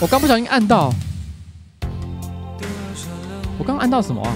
[0.00, 0.92] 我刚不小心按到，
[3.58, 4.32] 我刚按到什么啊？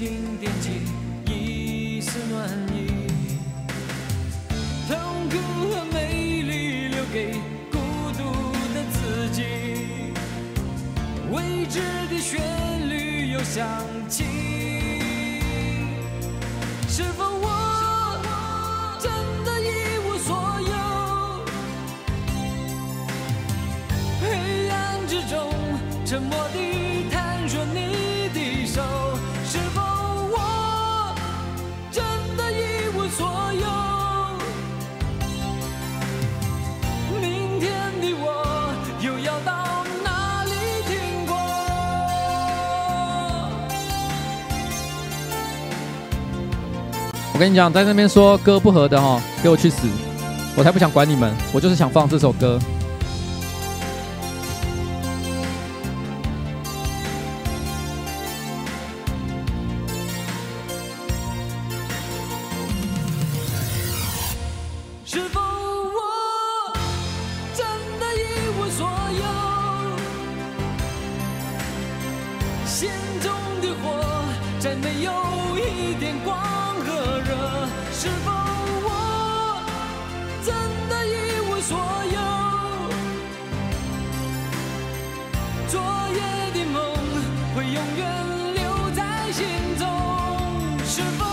[0.00, 0.70] 轻点起
[1.30, 2.86] 一丝暖意？
[4.88, 4.96] 痛
[5.28, 5.36] 苦
[5.68, 7.34] 和美丽留给
[7.70, 7.76] 孤
[8.16, 8.22] 独
[8.72, 9.44] 的自己。
[11.30, 12.40] 未知的旋
[12.88, 13.68] 律又响
[14.08, 14.24] 起，
[47.40, 49.88] 跟你讲，在那边说歌不合的哈，给我去死！
[50.54, 52.58] 我才不想管你们，我就是想放这首歌。
[85.70, 85.80] 昨
[86.12, 86.20] 夜
[86.52, 86.92] 的梦
[87.54, 88.02] 会永远
[88.56, 89.46] 留在心
[89.78, 89.86] 中，
[90.84, 91.29] 是否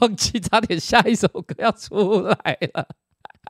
[0.00, 2.86] 忘记，差点下一首歌要出来了。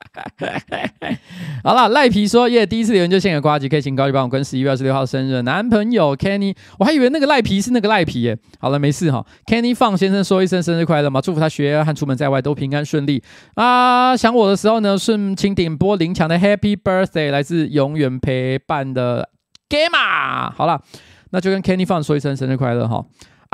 [1.64, 8.38] 好了，赖皮说耶，第一次留言就献给瓜吉，可以请呱吉帮我跟十一月二十六号生日男朋友 Kenny，我还以为那个赖皮是那个赖皮耶。
[8.58, 9.24] 好了，没事哈。
[9.46, 13.22] Kenny 放先生说一声生日快乐嘛，祝福他学业和出门在外都平安顺利
[13.54, 14.14] 啊。
[14.16, 19.30] 想我的时候呢，顺请点播林强的 Happy Birthday，来自永远陪伴的
[19.68, 20.50] Gamma。
[20.52, 20.82] 好了，
[21.30, 23.04] 那就跟 Kenny 放说一声生日快乐哈。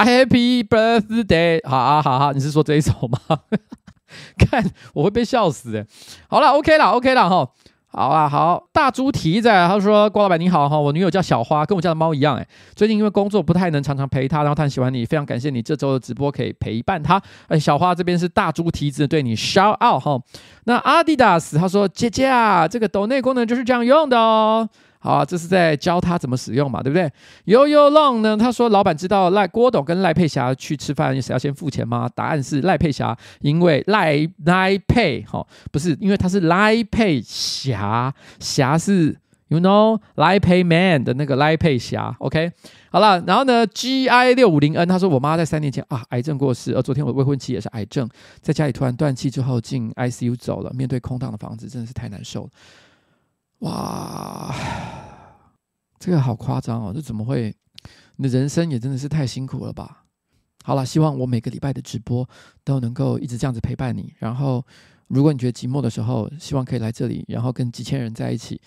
[0.04, 1.60] Happy birthday！
[1.68, 3.18] 好啊，好啊，你是说这一首吗？
[4.36, 5.86] 看我会被笑死哎。
[6.28, 7.48] 好了，OK 了，OK 了哈。
[7.86, 8.64] 好啊，好。
[8.72, 12.46] 大猪蹄子，他说：“郭老板你好哈，我女友叫小花，跟我家的猫一样哎。
[12.74, 17.20] 最近因为工作不太能常常陪她，然后她很喜欢你，非常感谢你这周的直播可以陪伴她。
[17.48, 20.18] 哎，小花这边是大猪蹄子对你 shout out 哈。
[20.64, 24.68] 那阿迪达斯他说：姐姐啊，这个抖内功能就是这样用的哦。”
[25.02, 27.10] 好啊，这是在教他怎么使用嘛，对不对
[27.44, 28.36] ？Yo Yo Long 呢？
[28.36, 32.08] 他说老板知道赖郭董跟赖佩霞去吃饭，谁要先付钱吗？
[32.14, 42.14] 答案是赖佩霞，因为赖赖佩哈，不是，因为他是赖佩霞，霞是 you know 赖佩 man 的那个赖佩霞。
[42.20, 42.52] OK，
[42.92, 48.08] 好了，然后呢，GI 六五零 N 他说我妈在三年前啊癌症过世，而昨天我未婚妻也是癌症，
[48.40, 52.50] 在家里突然断气之后进 ICU 走了，面对空荡的房子真的是太难受了。
[53.62, 54.54] 哇，
[55.98, 56.92] 这个好夸张哦！
[56.92, 57.54] 这怎么会？
[58.16, 60.04] 你的人生也真的是太辛苦了吧？
[60.64, 62.28] 好了，希望我每个礼拜的直播
[62.64, 64.12] 都能够一直这样子陪伴你。
[64.18, 64.64] 然后，
[65.06, 68.60] 如果你觉得寂寞的时候，希望可以来这里，然后跟几千人在一起，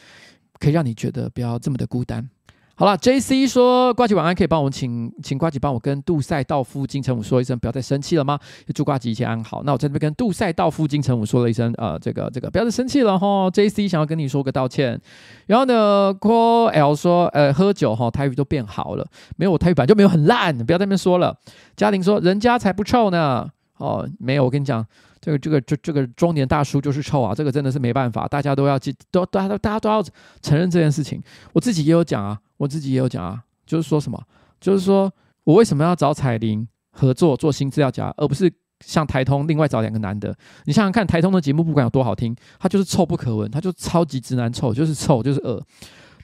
[0.59, 2.29] 可以让你觉得不要这么的孤单。
[2.78, 8.38] 好了，J C 说呱吉晚安，可以帮我请请呱吉帮我跟杜塞道夫金城武说一声，不要再生气了吗？
[8.73, 9.63] 祝呱吉一切安好。
[9.63, 13.49] 那我在这边跟杜塞道夫金城武说了一声，呃，这个这个不要再生气了哈。
[13.49, 14.99] J C 想要跟你说个道歉。
[15.45, 19.07] 然后呢，Call L 说，呃，喝酒哈，台语都变好了，
[19.38, 21.38] 没有我台语版就没有很烂，不要在那边说了。
[21.78, 23.49] 嘉玲说，人家才不臭呢。
[23.78, 24.86] 哦，没有，我跟你讲。
[25.26, 27.34] 这个这个这这个中年大叔就是臭啊！
[27.34, 30.03] 这个真的是没办法，大家都要记，都大家大家都要
[30.39, 31.19] 承认这件事情。
[31.51, 34.21] 我自己也有讲啊，我自己也有讲啊，就是说什么，
[34.61, 35.11] 就是说
[35.43, 38.53] 我为什么要找彩玲合作做新资料夹，而不是
[38.86, 40.38] 像台通另外找两个男的？
[40.65, 45.59] 你想想看，台通的节目不管有多好听，他就是臭不可闻，他就超级直男臭，就是臭就是恶。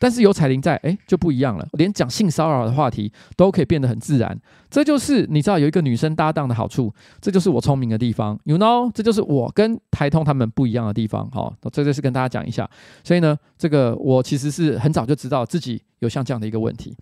[0.02, 1.68] 但是有彩铃在，哎，就不一样了。
[1.74, 4.36] 连讲性骚扰的话题都可以变得很自然，
[4.68, 6.91] 这就是你知道有一个女生搭档的好处，
[7.22, 11.30] 这就是我聪明的地方，you know，这就是我跟台通他们不一样的地方。
[11.30, 12.68] 好，这就是跟大家讲一下。
[13.04, 16.97] 所以呢，这个我其实是很早就知道自己有像这样的一个问题。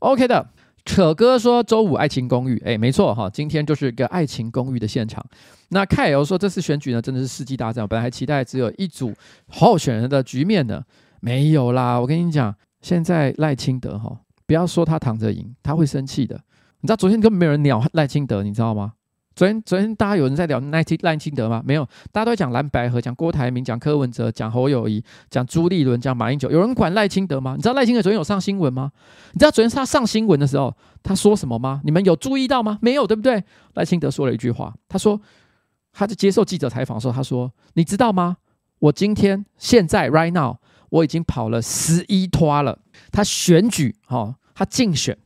[0.00, 0.44] OK 的，
[0.84, 5.24] 可哥说周五爱情公寓，哎，没错哈，今天就是一个爱情公寓的现场。
[5.68, 9.14] 那凯尔说这次选举呢，真的是世纪大战，本来还期待只有一组
[9.46, 10.82] 候选人的局面呢。
[11.20, 16.34] 没有啦，我跟你讲，现在赖清德哈，不要说他躺着赢，他会生气的。
[16.80, 18.94] 你知道昨天根本没有人鸟赖清德，你知道吗？
[19.36, 21.62] 昨天昨天大家有人在聊赖清赖清德吗？
[21.64, 26.50] 没有，大家都在讲蓝白合，讲郭台铭，讲柯文哲，讲侯友宜，讲朱立伦，讲马英九。
[26.50, 27.54] 有人管赖清德吗？
[27.54, 28.90] 你知道赖清德昨天有上新闻吗？
[29.32, 31.80] 你知道昨天他上新闻的时候他说什么吗？
[31.84, 32.78] 你们有注意到吗？
[32.82, 33.42] 没有，对不对？
[33.74, 35.20] 赖清德说了一句话，他说
[35.92, 38.38] 他在接受记者采访的时候，他说：“你知道吗？
[38.80, 40.56] 我今天现在 right now。”
[40.90, 42.78] 我已经跑了十一拖了，
[43.10, 45.16] 他选举哈，他竞选，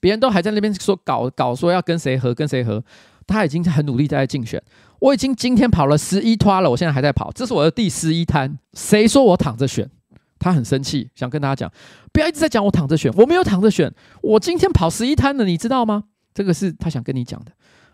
[0.00, 2.82] 别人都还在那边说搞搞说要跟谁合跟谁合，
[3.26, 4.62] 他已经很努力在竞选。
[5.00, 8.58] 我已经今天跑了十一拖了，我现在还在跑，这是我的第十一摊。
[8.72, 9.90] 谁说我躺着选？
[10.38, 11.72] 他很生气，想跟大家讲，
[12.12, 16.04] 不要一直在讲我躺着选，我没有躺着选，我今天跑十一摊了，你知道吗？
[16.34, 17.52] 这个是他想跟你讲的。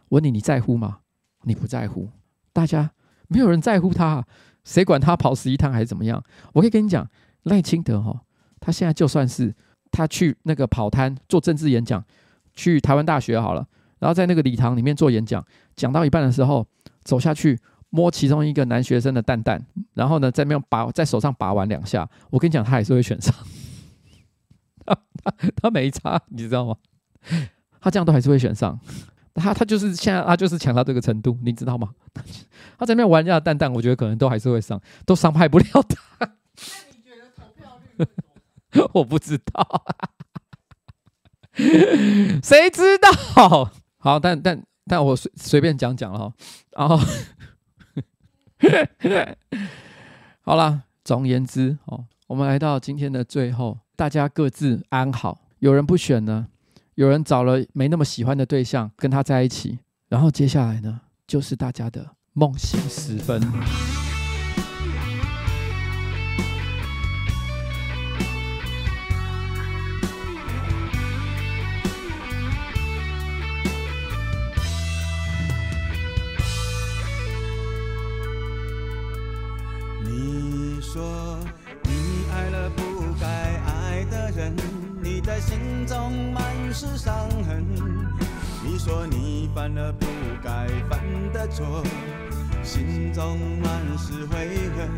[0.09, 0.99] 问你，你在乎吗？
[1.45, 2.09] 你不在乎，
[2.53, 2.91] 大家
[3.29, 4.27] 没有人在乎他。
[4.71, 6.23] 谁管他跑十一趟还是怎么样？
[6.53, 7.05] 我可以跟你讲，
[7.43, 8.21] 赖清德哈，
[8.61, 9.53] 他现在就算是
[9.91, 12.05] 他去那个跑摊做政治演讲，
[12.55, 13.67] 去台湾大学好了，
[13.99, 15.45] 然后在那个礼堂里面做演讲，
[15.75, 16.65] 讲到一半的时候
[17.03, 17.59] 走下去
[17.89, 19.61] 摸其中一个男学生的蛋蛋，
[19.95, 23.35] 然后呢在那边把在手上把玩两下，我跟你讲，他还是会选上。
[24.87, 24.95] 他
[25.25, 26.77] 他他没差，你知道吗？
[27.81, 28.79] 他这样都还是会选上。
[29.35, 31.91] 他他就是现在他就是强到这个程度，你知道吗？
[32.79, 35.83] 他在那边玩人家的蛋蛋，我觉得可能都还是会伤，都伤害不了他。
[36.21, 36.29] 那
[36.91, 38.07] 你觉得投票率？
[38.93, 39.85] 我不知道，
[42.43, 43.11] 谁知道？
[43.99, 46.33] 好，但但但我随随便讲讲了哈。
[46.77, 46.99] 然后，
[50.43, 55.39] 好了，总而言之哦，我们来到今天的最后，大家各自安好。
[55.59, 56.49] 有人不选呢？
[56.95, 59.79] 有人找了没那么喜欢的对象跟他在一起，
[60.09, 63.41] 然后接下来呢，就是大家的梦醒时分。
[86.81, 87.63] 是伤痕。
[88.65, 90.07] 你说你犯了不
[90.43, 90.99] 该犯
[91.31, 91.85] 的错，
[92.63, 94.89] 心中满是悔恨。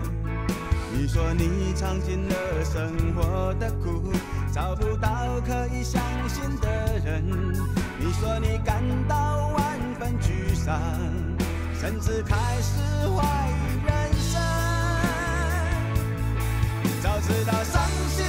[0.93, 4.13] 你说你尝尽了生活的苦，
[4.55, 6.71] 找不到可以相信的
[7.05, 7.25] 人。
[7.99, 10.81] 你说你感到万分沮丧，
[11.81, 12.79] 甚至开始
[13.09, 14.41] 怀疑人生。
[17.03, 18.25] 早知道伤心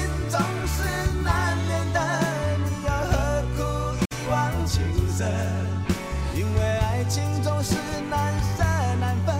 [6.33, 7.75] 因为爱情总是
[8.09, 8.63] 难舍
[8.97, 9.35] 难分，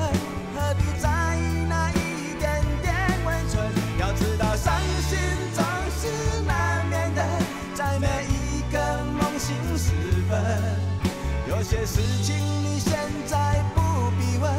[0.54, 1.08] 何必在
[1.38, 2.94] 意那一点点
[3.26, 3.64] 温存？
[4.00, 4.74] 要知道伤
[5.08, 5.18] 心
[5.54, 5.64] 总
[5.98, 7.24] 是难免的，
[7.74, 8.78] 在每一个
[9.18, 9.94] 梦醒时
[10.30, 10.40] 分。
[11.48, 14.52] 有些事情你现在不必问，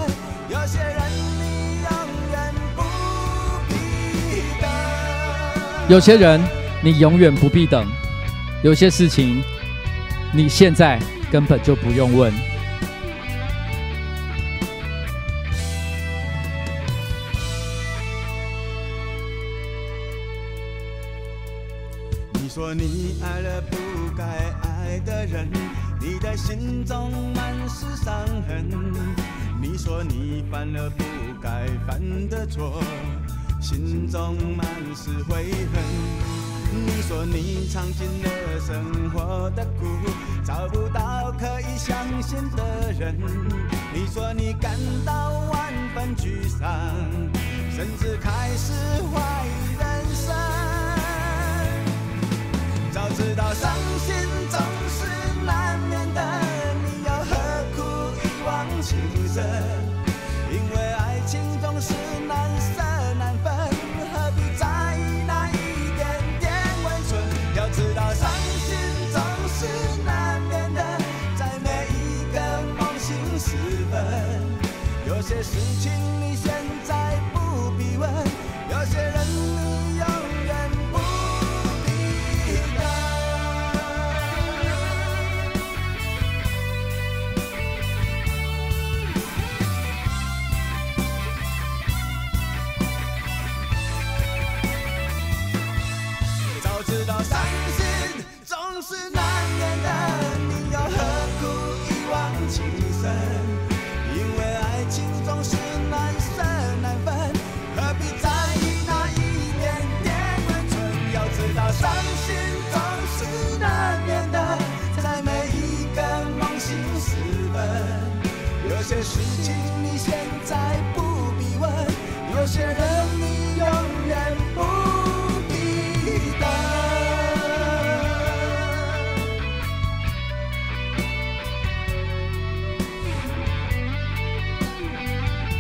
[0.49, 0.97] 有些人
[1.39, 1.91] 你永
[2.33, 2.83] 远不
[3.69, 3.75] 必
[4.62, 4.71] 等。
[5.89, 6.41] 有些人
[6.83, 7.87] 你永远不必等，
[8.62, 9.45] 有些事情。
[10.37, 10.99] 你现在
[11.30, 12.32] 根本就不用问。
[22.32, 23.76] 你说你爱了不
[24.16, 24.24] 该
[24.62, 25.49] 爱的人，
[26.01, 28.68] 你的心中满是伤痕。
[29.62, 31.05] 你说你犯了不
[31.41, 32.82] 该犯的错，
[33.61, 34.66] 心中满
[34.97, 35.80] 是悔恨。
[36.76, 39.87] 你说你尝尽了生活的苦，
[40.45, 43.17] 找不到可以相信的人。
[43.95, 46.69] 你说你感到万分沮丧，
[47.75, 48.73] 甚至开始
[49.11, 49.85] 怀疑人
[50.15, 50.35] 生。
[52.93, 54.15] 早知道伤心
[54.51, 54.61] 总
[75.25, 76.04] 些事情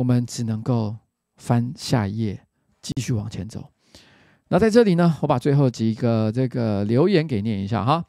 [0.00, 0.96] 我们只能够
[1.36, 2.40] 翻下一页，
[2.80, 3.68] 继续往前走。
[4.48, 8.02] 那在这里呢，我把最后几个这个留言给念一下哈。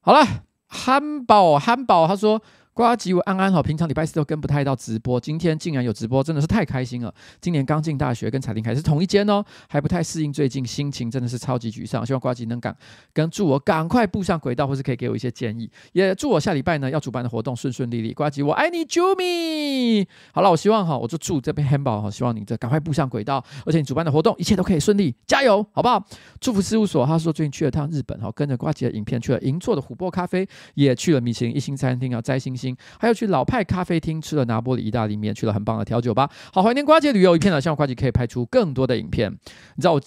[0.00, 2.42] 好了，汉堡汉堡他说。
[2.74, 7.14] 呱吉，我安安好，平常礼拜四都跟不太到直播，今天竟然有直播，真的是太开心了。
[7.38, 12.04] 今年刚进大学，跟彩玲还是同一间哦，还不太适应，最近心情真的是超级沮丧。
[12.06, 12.74] 希望呱吉能赶
[13.12, 18.14] 跟祝我赶快步上轨道，或是可以给我一些建议，也祝我下礼拜呢要主办的活动顺顺利利。
[18.14, 20.06] 呱吉，我爱你，Jumi。
[20.32, 26.02] 好了，我希望哈，我就祝这边汉堡哈，希望你这赶快步上轨道，而且你主办的活动一切都可以顺利，加油，好不好？
[26.40, 32.61] 祝福事务所，他说最近去了趟日本哈，跟着呱吉的影片去了银座的琥珀咖啡，也去了米其林一星餐厅啊摘星星
[32.98, 37.60] 还有去老派咖啡厅吃了拿坡里意大利面，去了很棒的调酒吧，好怀念瓜姐旅游一片了。
[37.60, 39.30] 希望瓜姐可以拍出更多的影片。
[39.30, 40.00] 你知道我，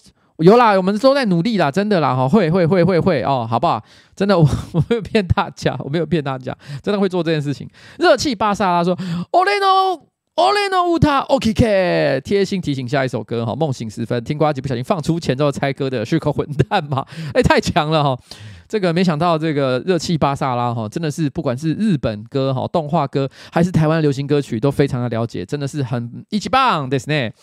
[0.43, 3.81] 有啦，我们都在努力啦，真的啦哈，会会会会会哦，好不好？
[4.15, 7.69] 真的，我 我没有骗大家，我没有骗大家，真的会做这件事情。
[7.97, 8.95] 热气巴萨拉说
[9.31, 10.01] ，Oleno
[10.35, 17.05] Oleno Uta OKK，贴心提醒下一首歌哈，梦醒时分听瓜吉不小心放出前奏猜歌的是口混蛋吗？
[17.33, 18.19] 哎，太强了哈。
[18.67, 27.33] 这个没想到，这个热气巴萨拉哈，真的是不管是日本歌哈、动画歌，还是台湾流行歌曲，都非常的了解，真的是很一级棒，对不对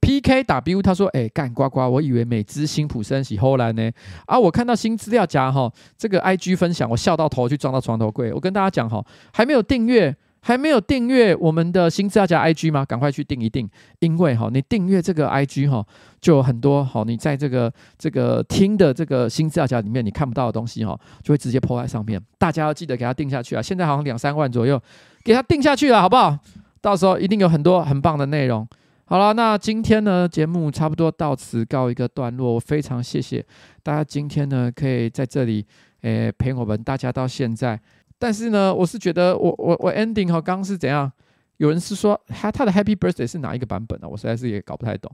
[0.00, 3.90] ？PKW 他说：“哎，干呱呱，我以为美姿辛普森喜后来呢，
[4.26, 8.32] 啊，我看到新资料夹哈，这个 IG 分享，我笑到头去撞到床头柜。
[8.32, 10.14] 我跟大家讲哈，还没有订阅。”
[10.48, 12.82] 还没有订阅我们的新资料夹 IG 吗？
[12.82, 13.68] 赶快去订一订，
[13.98, 15.86] 因为哈，你订阅这个 IG 哈，
[16.22, 22.18] 就有很多好，你在这个这个听的这个新资料夹里面你看不到的东西哈，就会直接 po 在上面。
[22.38, 23.60] 大家要记得给他订下去啊！
[23.60, 24.80] 现在好像两三万左右，
[25.22, 26.38] 给他订下去了，好不好？
[26.80, 28.66] 到时候一定有很多很棒的内容。
[29.04, 32.54] 好了，那今天呢，节目差不多到此告一个段落。
[32.54, 33.44] 我非常谢谢
[33.82, 35.66] 大家今天呢，可以在这里
[36.00, 37.78] 诶陪我们大家到现在。
[38.18, 41.10] 但是呢，我是觉得我我我 ending 哈，刚刚是怎样？
[41.58, 44.08] 有人是说他他的 Happy Birthday 是哪一个版本呢、啊？
[44.10, 45.10] 我实在是也搞不太懂。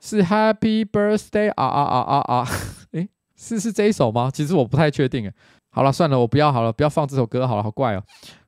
[0.00, 2.48] 是 Happy Birthday 啊啊啊啊啊！
[2.92, 4.30] 诶，是是这一首吗？
[4.32, 5.34] 其实我不太确定诶。
[5.70, 8.02] 好了，算了，我不要好了，不要放这首歌好了，好怪哦，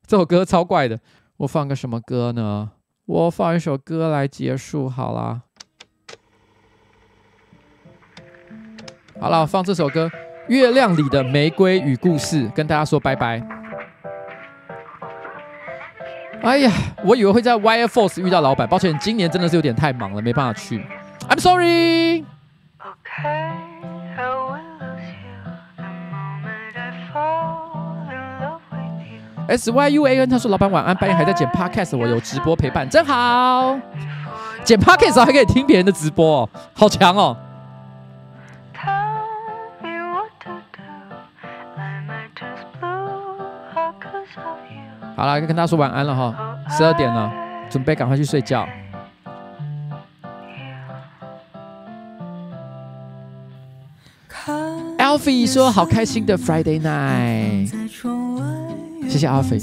[0.05, 0.99] 这首歌超怪的。
[1.37, 2.71] 我放个什么歌呢？
[3.05, 5.41] 我放一首歌来结束好了。
[9.19, 10.07] 好了，放这首歌
[10.47, 13.60] 《月亮里的玫瑰与故事》，跟大家说拜拜。
[16.41, 16.71] 哎呀，
[17.03, 20.83] 我以为会在 Wire Force 遇到老板，抱歉，今年真的是有点太忙了，没办法去。
[21.29, 22.25] I'm sorry。
[29.47, 33.77] S Y U A N，他说：“老板晚安，半夜还在剪 podcast，我有直播陪伴，真好。
[34.63, 37.37] 剪 podcast 还可以听别人的直播哦，好强哦。”
[45.15, 47.31] 好了，跟大家说晚安了哈，十二点了，
[47.69, 48.67] 准备赶快去睡觉。
[54.97, 57.67] Alfie 说好开心的 Friday night，
[59.09, 59.61] 谢谢 Alfie。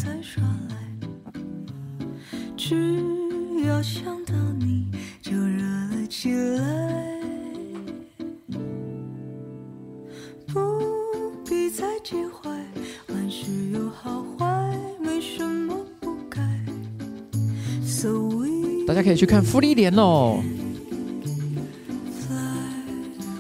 [18.89, 20.43] 大家可以去看芙莉莲哦。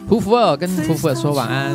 [0.06, 1.74] 胡福尔跟胡福尔说晚安。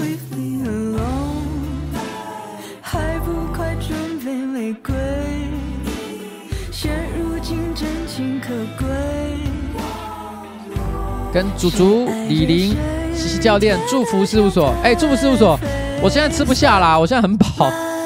[11.34, 12.76] 跟祖祖李玲
[13.16, 15.60] 西西教练祝福事务所，哎，祝福事务所，
[16.00, 17.48] 我现在吃不下啦，我现在很饱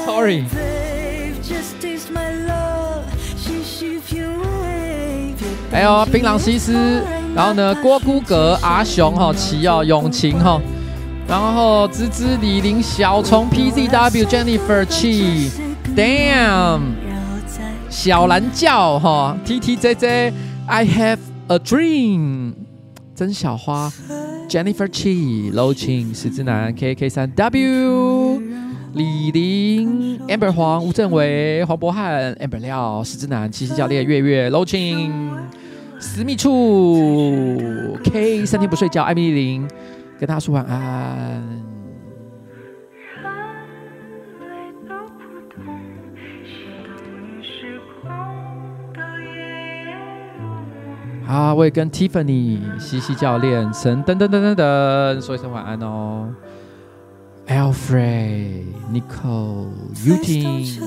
[0.06, 0.46] ，sorry。
[5.72, 7.02] 还有槟榔西施，
[7.36, 10.62] 然后呢，郭姑格、阿雄哈、奇哦、永晴哈，
[11.28, 15.50] 然后芝芝、李玲、小虫、PZW、Jennifer、Chi、
[15.96, 16.82] Damn、
[17.90, 20.32] 小蓝教哈、TTJJ、
[20.68, 22.54] I Have a Dream、
[23.14, 23.92] 曾小花、
[24.50, 28.42] Jennifer Chi、Low Ching、石之南、KK 三 W、
[28.94, 35.12] 李玲、Amber 黄、吴正伟、黄博翰、Amber 廖、石之南、七夕教练、月月、loching。
[36.00, 39.68] 私密处，K 三天不睡觉，艾米丽琳
[40.20, 41.44] 跟大家说晚安。
[51.26, 56.30] 好，我也跟 Tiffany、西西教练、神等等等等等说一声晚安哦。
[57.50, 59.72] Alfred、Nicole、
[60.04, 60.80] Yuting。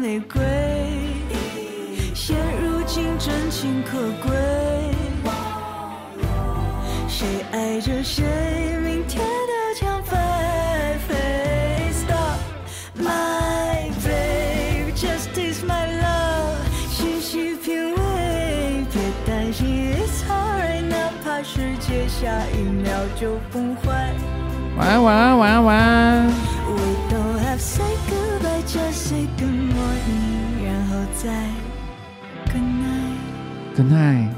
[0.00, 0.40] 玫瑰，
[2.14, 4.36] 现如今真情可贵。
[7.08, 8.75] 谁爱着谁，
[23.18, 24.12] 就崩坏。
[24.76, 26.26] 晚安，晚安，晚安，晚安。
[26.68, 26.80] We
[27.10, 30.34] don't have say goodbye, just say good morning.
[32.52, 33.18] Good night.
[33.74, 34.35] Good night.